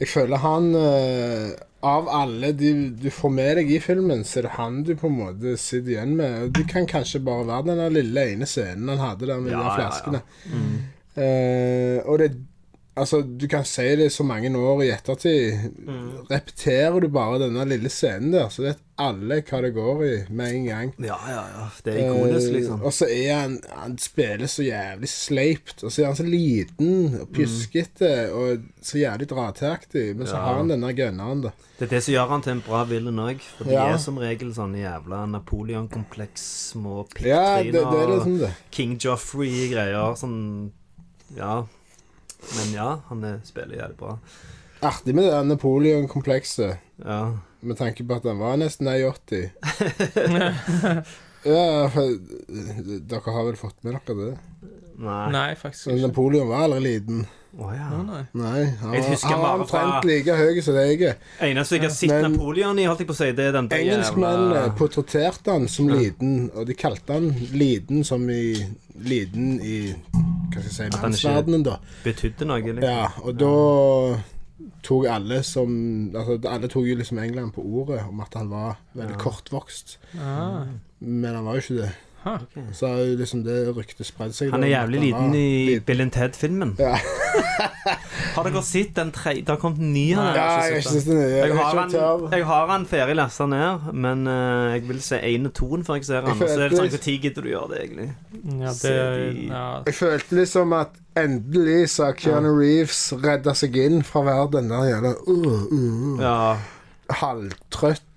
[0.00, 1.52] jeg føler han eh,
[1.84, 2.72] Av alle de
[3.04, 5.98] du får med deg i filmen, så er det han du på en måte sitter
[5.98, 6.54] igjen med.
[6.56, 9.66] Du kan kanskje bare være den lille ene scenen han hadde der med Ja, de
[9.66, 9.76] ja, ja.
[9.82, 10.22] flaskene.
[10.48, 10.74] Mm.
[11.14, 12.32] Uh, og det
[12.96, 15.72] Altså, du kan si det så mange år i ettertid.
[16.30, 20.52] Repeterer du bare denne lille scenen der, så vet alle hva det går i med
[20.54, 20.92] en gang.
[21.02, 21.64] Ja, ja, ja.
[21.82, 22.84] Det er ikonisk, Eh, liksom.
[22.86, 25.82] Og så er han Han spiller så jævlig sleipt.
[25.82, 30.16] Og så er han så liten og pjuskete og så jævlig drateaktig.
[30.16, 30.44] Men så Ja.
[30.46, 31.50] har han denne gunneren, da.
[31.78, 33.40] Det er det som gjør han til en bra villain òg.
[33.58, 33.92] For de Ja.
[33.94, 38.54] er som regel sånne jævla Napoleon-kompleks, små Ja, det, det det.
[38.70, 40.14] King Joffrey-greier.
[40.16, 40.70] Sånn
[41.36, 41.64] Ja.
[42.56, 44.18] Men ja, han er, spiller jævlig bra.
[44.84, 46.80] Artig med det Napoleon-komplekset.
[47.04, 47.20] Ja.
[47.64, 49.50] Med tanke på at han var nesten 80
[51.48, 52.18] ja, for
[53.08, 54.34] dere har vel fått med dere det?
[54.98, 55.30] Nei.
[55.32, 56.06] Nei, faktisk Men ikke.
[56.08, 57.26] Napoleon var aldri liten.
[57.56, 57.86] Oh, ja.
[57.88, 58.22] Nei, nei.
[58.34, 61.02] Nei, han Jeg var, han var bare fra- omtrent like høy som deg.
[61.40, 63.68] Eneste jeg har sett Men- Napoleon i, holdt jeg på å si, det er den
[63.68, 68.54] der Engelskmennene portretterte han som liten, og de kalte han liten som i
[69.04, 71.78] Liten i Hva skal jeg si han ikke- Mannsverdenen, da.
[72.04, 72.82] betydde noe, liksom.
[72.82, 74.22] Ja, og da
[74.82, 78.76] tok alle som Altså, alle tok jo liksom England på ordet om at han var
[78.96, 79.96] veldig kortvokst.
[80.20, 80.64] Ah.
[81.00, 81.92] Men han var jo ikke det.
[82.24, 82.38] Ha.
[82.72, 84.50] Så har liksom det ryktet spredd seg.
[84.54, 85.84] Han er jævlig liten i liten.
[85.88, 86.70] Bill and Ted-filmen.
[86.80, 86.94] Ja.
[88.34, 89.34] Har dere sett den tre...
[89.42, 90.36] Det har kommet en ny av den.
[90.38, 90.80] Ja, jeg.
[90.82, 91.92] Jeg, Jeg jeg, har, han,
[92.32, 96.00] jeg har han ferdig lasta ned, men uh, jeg vil se én og toen før
[96.00, 96.34] jeg ser han.
[96.40, 98.08] Jeg så er det er sånn Når gidder du gjøre det, egentlig?
[98.64, 98.94] Ja, det
[99.36, 99.66] de- ja.
[99.86, 104.88] Jeg følte liksom at endelig så har Keanu Reeves redda seg inn fra verden der
[104.90, 106.38] gjelder uh, uh, Ja.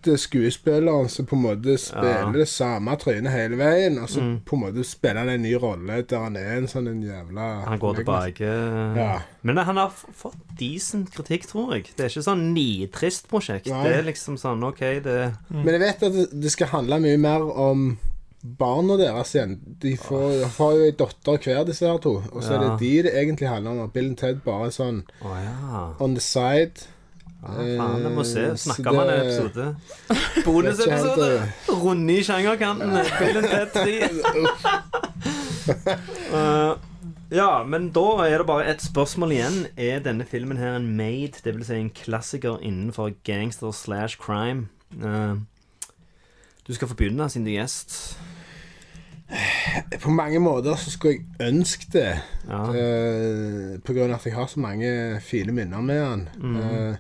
[0.08, 4.42] Halvtrøtte skuespilleren som på en måte spiller det samme trynet hele veien, og så Mm.
[4.46, 7.66] på en måte spiller han en ny rolle der han er en sånn en jævla
[7.66, 8.46] Han går tilbake.
[8.96, 9.22] Ja.
[9.44, 11.92] Men han har fått decent kritikk, tror jeg.
[11.96, 13.68] Det er ikke sånn nitrist prosjekt.
[13.68, 13.84] Nei.
[13.84, 17.42] Det er liksom sånn OK, det Men jeg vet at det, skal handle mye mer
[17.42, 17.98] om
[18.44, 19.60] barna deres igjen.
[19.80, 20.50] De får, oh.
[20.50, 22.24] får jo ei datter hver, disse her to.
[22.32, 23.90] Og så er det de det egentlig handler om.
[23.90, 25.96] Bill og Ted bare sånn oh, ja.
[26.00, 26.88] on the side.
[27.42, 28.44] Faen, jeg må se.
[28.58, 29.66] Snakker Snakke så om en episode.
[30.46, 31.30] Bonusepisode.
[31.70, 32.92] Runde i sjangerkanten.
[33.20, 33.94] Bill and Ted 3.
[36.28, 36.74] Eh,
[37.36, 39.58] ja, men da er det bare ett spørsmål igjen.
[39.76, 41.68] Er denne filmen her en made, dvs.
[41.68, 44.70] Si en klassiker innenfor gangster slash crime?
[44.96, 45.36] Uh,
[46.68, 48.18] du skal få begynne, siden du er gjest.
[50.02, 52.12] På mange måter så skulle jeg ønske det.
[52.48, 52.62] Ja.
[52.72, 54.92] Uh, på grunn av at jeg har så mange
[55.24, 56.28] fine minner med han.
[56.40, 56.56] Mm.
[56.56, 56.96] Uh,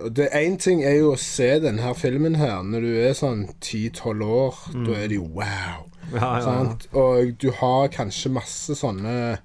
[0.00, 3.46] og det Én ting er jo å se denne filmen her når du er sånn
[3.60, 4.60] 10-12 år.
[4.86, 5.86] Da er det jo wow.
[6.10, 6.54] Ja, ja?
[6.98, 9.38] Og du har kanskje masse sånne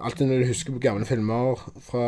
[0.00, 2.04] Alltid når du husker på gamle filmer fra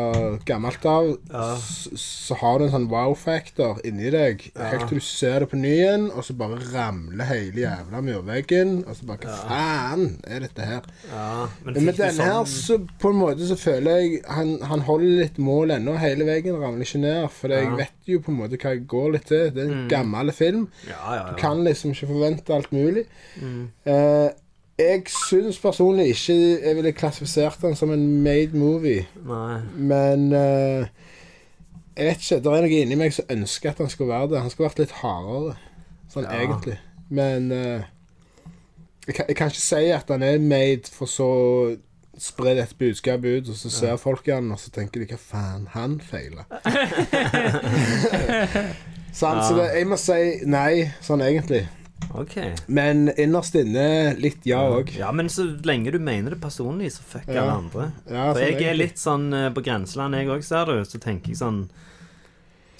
[0.47, 1.55] gammelt av, Ja.
[1.61, 4.41] så, har du en sånn wow-factor inni deg.
[4.57, 8.73] Helt til du ser det på ny igjen, og så bare ramler hele jævla murveggen.
[8.87, 10.81] Og så bare Hva faen er dette her?
[11.13, 14.59] Ja, men Men med denne her, sånn- så på en måte så føler jeg Han,
[14.61, 15.97] han holder litt mål ennå.
[15.97, 17.29] Hele veggen ramler ikke ned.
[17.31, 17.69] For jeg Ja.
[17.69, 17.77] Mm.
[17.77, 19.49] vet jo på en måte hva jeg går litt til.
[19.51, 20.67] Det er en gammel film.
[20.89, 23.05] Ja, ja, Du kan liksom ikke forvente alt mulig.
[23.41, 23.69] Mm.
[23.85, 24.29] Eh,
[24.79, 29.05] jeg syns personlig ikke jeg ville klassifisert den som en made movie.
[29.27, 29.59] Nei.
[29.77, 30.87] Men uh,
[31.97, 32.39] jeg vet ikke.
[32.41, 34.41] Det er noe inni meg som ønsker at han skulle være det.
[34.41, 35.55] Han skulle vært litt hardere,
[36.09, 36.39] sånn Ja.
[36.41, 36.77] egentlig.
[37.13, 37.83] Men uh,
[39.07, 41.75] jeg, kan, jeg kan ikke si at han er made for så å
[42.17, 45.63] spre dette budskapet ut, og så ser folk han, og så tenker de hva faen,
[45.73, 46.45] han feiler'.
[49.19, 50.19] sånn, Så det, jeg må si
[50.49, 51.63] nei, sånn egentlig.
[52.13, 52.35] OK.
[52.67, 54.91] Men innerst inne litt ja òg.
[54.97, 57.41] Ja, men så lenge du mener det personlig, så fuck Ja.
[57.43, 57.91] alle andre.
[58.09, 60.83] Ja, For jeg er litt sånn eh, på grenseland, jeg òg, ser du.
[60.85, 61.69] Så tenker jeg sånn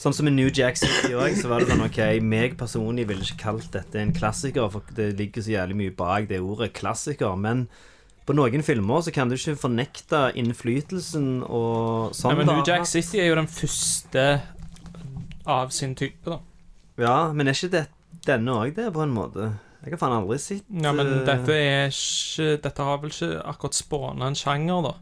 [0.03, 3.21] Sånn som i New Jack City òg, så var det sånn OK, meg personlig ville
[3.23, 7.37] ikke kalt dette en klassiker, for det ligger så jævlig mye bak det ordet klassiker.
[7.39, 7.67] Men
[8.27, 12.35] på noen filmer så kan du ikke fornekte innflytelsen og sånn.
[12.35, 12.51] Nei, men.
[12.57, 14.25] New Jack City er jo den første
[15.47, 16.39] av sin type, da.
[16.99, 17.85] Ja, men er ikke det,
[18.27, 19.51] denne òg det, på en måte?
[19.83, 23.41] Jeg har faen aldri sett Ja, men eh, dette er ikke Dette har vel ikke
[23.51, 24.93] akkurat spåna en sjanger, da.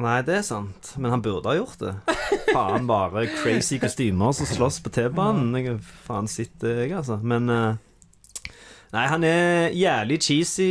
[0.00, 0.92] Nei, det er sant.
[1.02, 1.96] Men han burde ha gjort det.
[2.54, 5.50] Faen, bare crazy kostymer som slåss på T-banen.
[5.58, 7.18] Jeg har faen sett jeg, altså.
[7.20, 7.74] Men eh,
[8.94, 10.70] Nei, han er jævlig cheesy.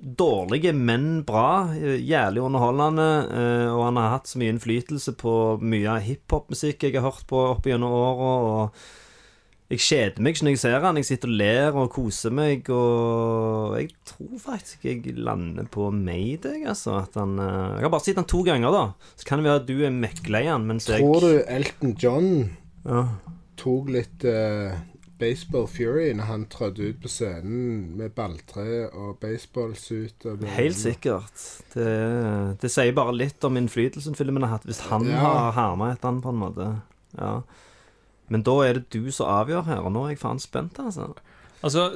[0.00, 1.66] Dårlige, men bra.
[1.74, 3.08] Jævlig underholdende.
[3.40, 7.26] eh, Og han har hatt så mye innflytelse på mye av hiphop-musikk jeg har hørt
[7.28, 8.70] på opp gjennom åra.
[9.68, 10.96] Jeg kjeder meg ikke når jeg ser han.
[10.96, 12.70] Jeg sitter og ler og koser meg.
[12.72, 17.02] Og jeg tror faktisk jeg lander på Mayday, altså.
[17.02, 19.12] At han, eh, jeg har bare sett han to ganger, da.
[19.20, 22.30] Så kan det være at du er møkklei han, mens jeg Tror du Elton John
[22.88, 23.02] ja.
[23.60, 24.72] tok litt uh,
[25.20, 30.24] Baseball Fury når han trådte ut på scenen med balltre og baseballsuit.
[30.56, 31.44] Helt sikkert.
[31.74, 31.92] Det,
[32.62, 35.20] det sier bare litt om innflytelsen filmen har hatt, hvis han Ja.
[35.20, 36.72] har herma etter den, på en måte.
[37.18, 37.34] Ja.
[38.30, 41.14] Men da er det du som avgjør her, og nå er jeg faen spent, altså.
[41.64, 41.88] Altså,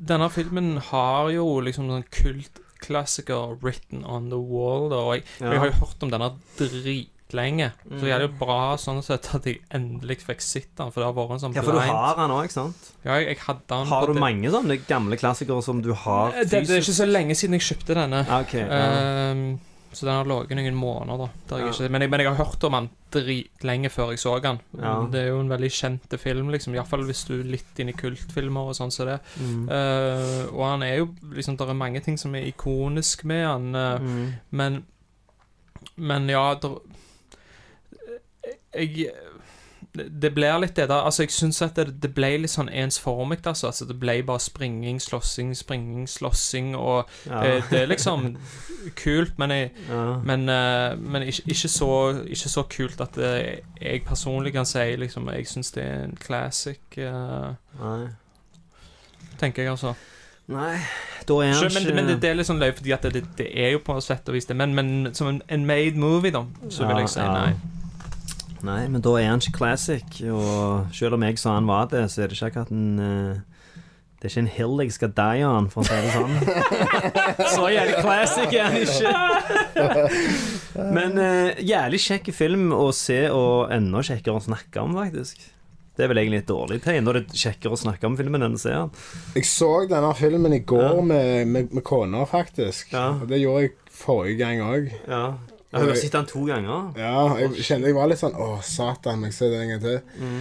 [0.00, 4.96] denne filmen har jo liksom sånn kultklassiker written on the wall, da.
[4.96, 5.50] Og jeg, Ja.
[5.52, 7.72] jeg har jo hørt om denne dritlenge.
[7.88, 11.06] Så det er jo bra sånn sett at jeg endelig fikk sett den, for det
[11.10, 12.90] har vært en sånn Ja, for du har den òg, ikke sant?
[13.04, 16.32] Ja, jeg, jeg hadde den Har du det- mange sånne gamle klassikere som du har
[16.32, 18.22] det, det er ikke så lenge siden jeg kjøpte denne.
[18.40, 19.30] Okay, Ok, ja.
[19.30, 19.60] Ehm,
[19.92, 21.28] så den har ligget noen måneder, da.
[21.48, 21.72] Der jeg Ja.
[21.72, 24.60] ikke, men, jeg, men jeg har hørt om den dritlenge før jeg så den.
[24.78, 24.92] Ja.
[25.10, 26.74] Det er jo en veldig kjent film, liksom.
[26.74, 29.18] Iallfall hvis du er litt inne i kultfilmer og sånn som det.
[29.40, 29.64] Mm.
[29.68, 33.74] Uh, og han er jo liksom Det er mange ting som er ikonisk med han,
[33.74, 34.32] uh, Mm.
[34.52, 34.84] men
[35.96, 36.76] Men ja der,
[38.74, 39.10] Jeg
[39.94, 43.40] det blir litt det der Altså, jeg syns at det, det ble litt sånn ensformig,
[43.44, 43.70] altså.
[43.70, 43.86] altså.
[43.88, 47.42] Det ble bare springing, slåssing, springing, slåssing, og Ja.
[47.42, 48.36] det, det er liksom
[48.96, 50.18] kult, men jeg Ja.
[50.24, 51.90] Men, eh, men ikke, ikke, så,
[52.26, 56.16] ikke så kult at eh, jeg personlig kan si liksom Jeg syns det er en
[56.20, 58.08] classic, uh, Nei.
[59.38, 59.94] tenker jeg, altså.
[60.50, 60.78] Nei,
[61.28, 63.46] da er han ikke men, men det, er litt sånn løy, fordi at det, det
[63.54, 64.56] er jo på sett og vis det.
[64.56, 67.52] Men, men som en, en made movie, da, så vil jeg si nei.
[68.66, 70.18] Nei, men da er han ikke classic.
[70.30, 73.38] Og selv om jeg sa han var det, så er det ikke akkurat en eh,
[74.20, 76.34] Det er ikke en hill jeg skal die on, for å si det sånn.
[77.54, 80.10] så jævlig classic er han ikke.
[80.96, 85.40] men eh, jævlig kjekk film å se, og enda kjekkere å snakke om, faktisk.
[85.96, 87.02] Det er vel egentlig et dårlig tegn.
[87.04, 88.92] Når det er kjekkere å snakke om filmen enn å se den.
[89.36, 91.02] Jeg så denne filmen i går Ja.
[91.04, 92.92] med, med, med kona, faktisk.
[92.94, 93.08] Ja.
[93.20, 94.86] Og det gjorde jeg forrige gang òg.
[95.10, 95.24] Ja.
[95.70, 96.88] Jeg har sett den to ganger.
[96.98, 100.00] Ja, jeg kjenner jeg var litt sånn Å, satan, jeg ser det en gang til?
[100.18, 100.40] Mm.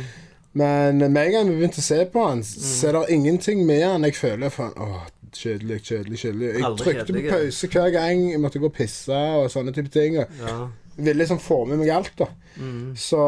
[0.60, 3.84] Men med en gang vi begynte å se på han, så er det ingenting med
[3.86, 5.04] han jeg føler for Å,
[5.38, 6.50] kjedelig, kjedelig, kjedelig.
[6.56, 9.74] Jeg Aldri trykte kjedelig, på pause hver gang jeg måtte gå og pisse og sånne
[9.78, 10.18] type ting.
[10.18, 10.58] Og Ja.
[10.98, 12.26] ville liksom få med meg alt, da.
[12.58, 12.96] Mm.
[12.98, 13.22] Så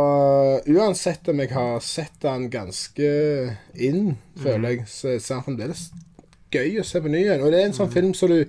[0.67, 3.11] uansett om jeg har sett han ganske
[3.77, 5.85] inn, føler jeg, så er han fremdeles
[6.51, 7.45] gøy å se på ny igjen.
[7.45, 8.41] Og det er en sånn film som du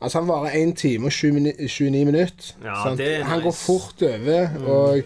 [0.00, 2.54] Altså, han varer 1 time og 29 minutter.
[2.64, 5.02] Ja, er Han går fort over, og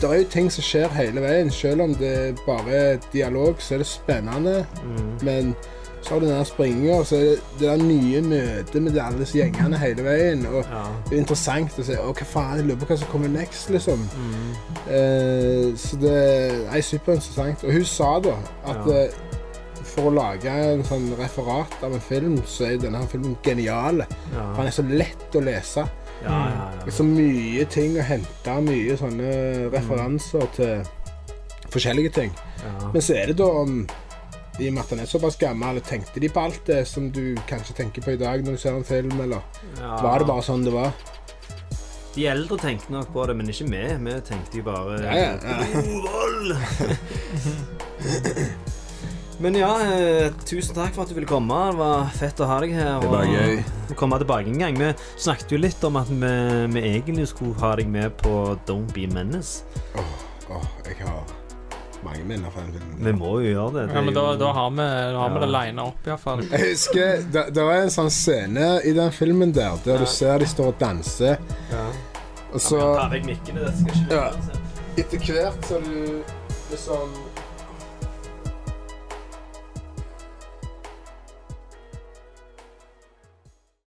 [0.00, 1.50] det er jo ting som skjer hele veien.
[1.50, 4.66] Selv om det er bare dialog, så er det spennende.
[4.84, 5.24] Mm.
[5.24, 5.54] Men
[6.02, 8.98] så har du den der springinga, og så er det det der nye møtet med
[8.98, 10.46] alle disse gjengene hele veien.
[10.46, 10.84] Og Ja.
[11.10, 13.70] det er interessant å se Å, hva faen, jeg lurer på hva som kommer next,
[13.70, 13.98] liksom.
[14.16, 14.52] Mm.
[14.94, 16.14] Eh, så det
[16.76, 17.64] er superinteressant.
[17.64, 19.06] Og hun sa da at Ja.
[20.00, 24.00] For å lage en sånn referat av en film, så er denne filmen genial.
[24.32, 24.44] Ja.
[24.56, 25.84] Han er så lett å lese.
[26.24, 26.92] Ja, ja, ja.
[26.92, 29.32] så mye ting å hente, mye sånne
[29.72, 30.72] referanser til
[31.72, 32.32] forskjellige ting.
[32.92, 33.84] Men så er det da om
[34.60, 37.36] i og med at han er såpass gammel, tenkte de på alt det som du
[37.48, 39.40] kanskje tenker på i dag når du ser en film, eller
[39.80, 40.92] var det bare sånn det var?
[42.16, 43.84] De eldre tenkte nok på det, men ikke vi.
[44.04, 45.56] Vi tenkte jo bare Ja, ja, ja.
[49.40, 51.56] Men ja, eh, tusen takk for at du ville komme.
[51.70, 52.98] Det var fett å ha deg her.
[53.00, 53.94] Det var og gøy.
[53.96, 54.76] Komme tilbake en gang.
[54.76, 56.32] Vi snakket jo litt om at vi,
[56.74, 58.34] vi egentlig skulle ha deg med på
[58.68, 59.62] Don't Be Menace.
[59.96, 60.10] Åh,
[60.58, 61.22] åh, jeg har
[62.04, 63.00] mange minner fra den filmen.
[63.08, 63.86] Vi må jo gjøre det.
[63.88, 64.76] det Ja, men da, jo- da har vi,
[65.14, 65.40] da har vi Ja.
[65.46, 66.44] det lina opp, iallfall.
[66.50, 69.98] Jeg husker, det, det var en sånn scene i den filmen der, der Ja.
[70.04, 71.38] du ser de står og danser,
[71.72, 71.86] ja.
[72.52, 73.64] og så Ja, men Ta vekk mikkene.
[73.64, 74.28] Det skal ikke Ja.
[74.30, 74.52] altså.
[74.96, 76.24] etter hvert så er du
[76.70, 77.12] liksom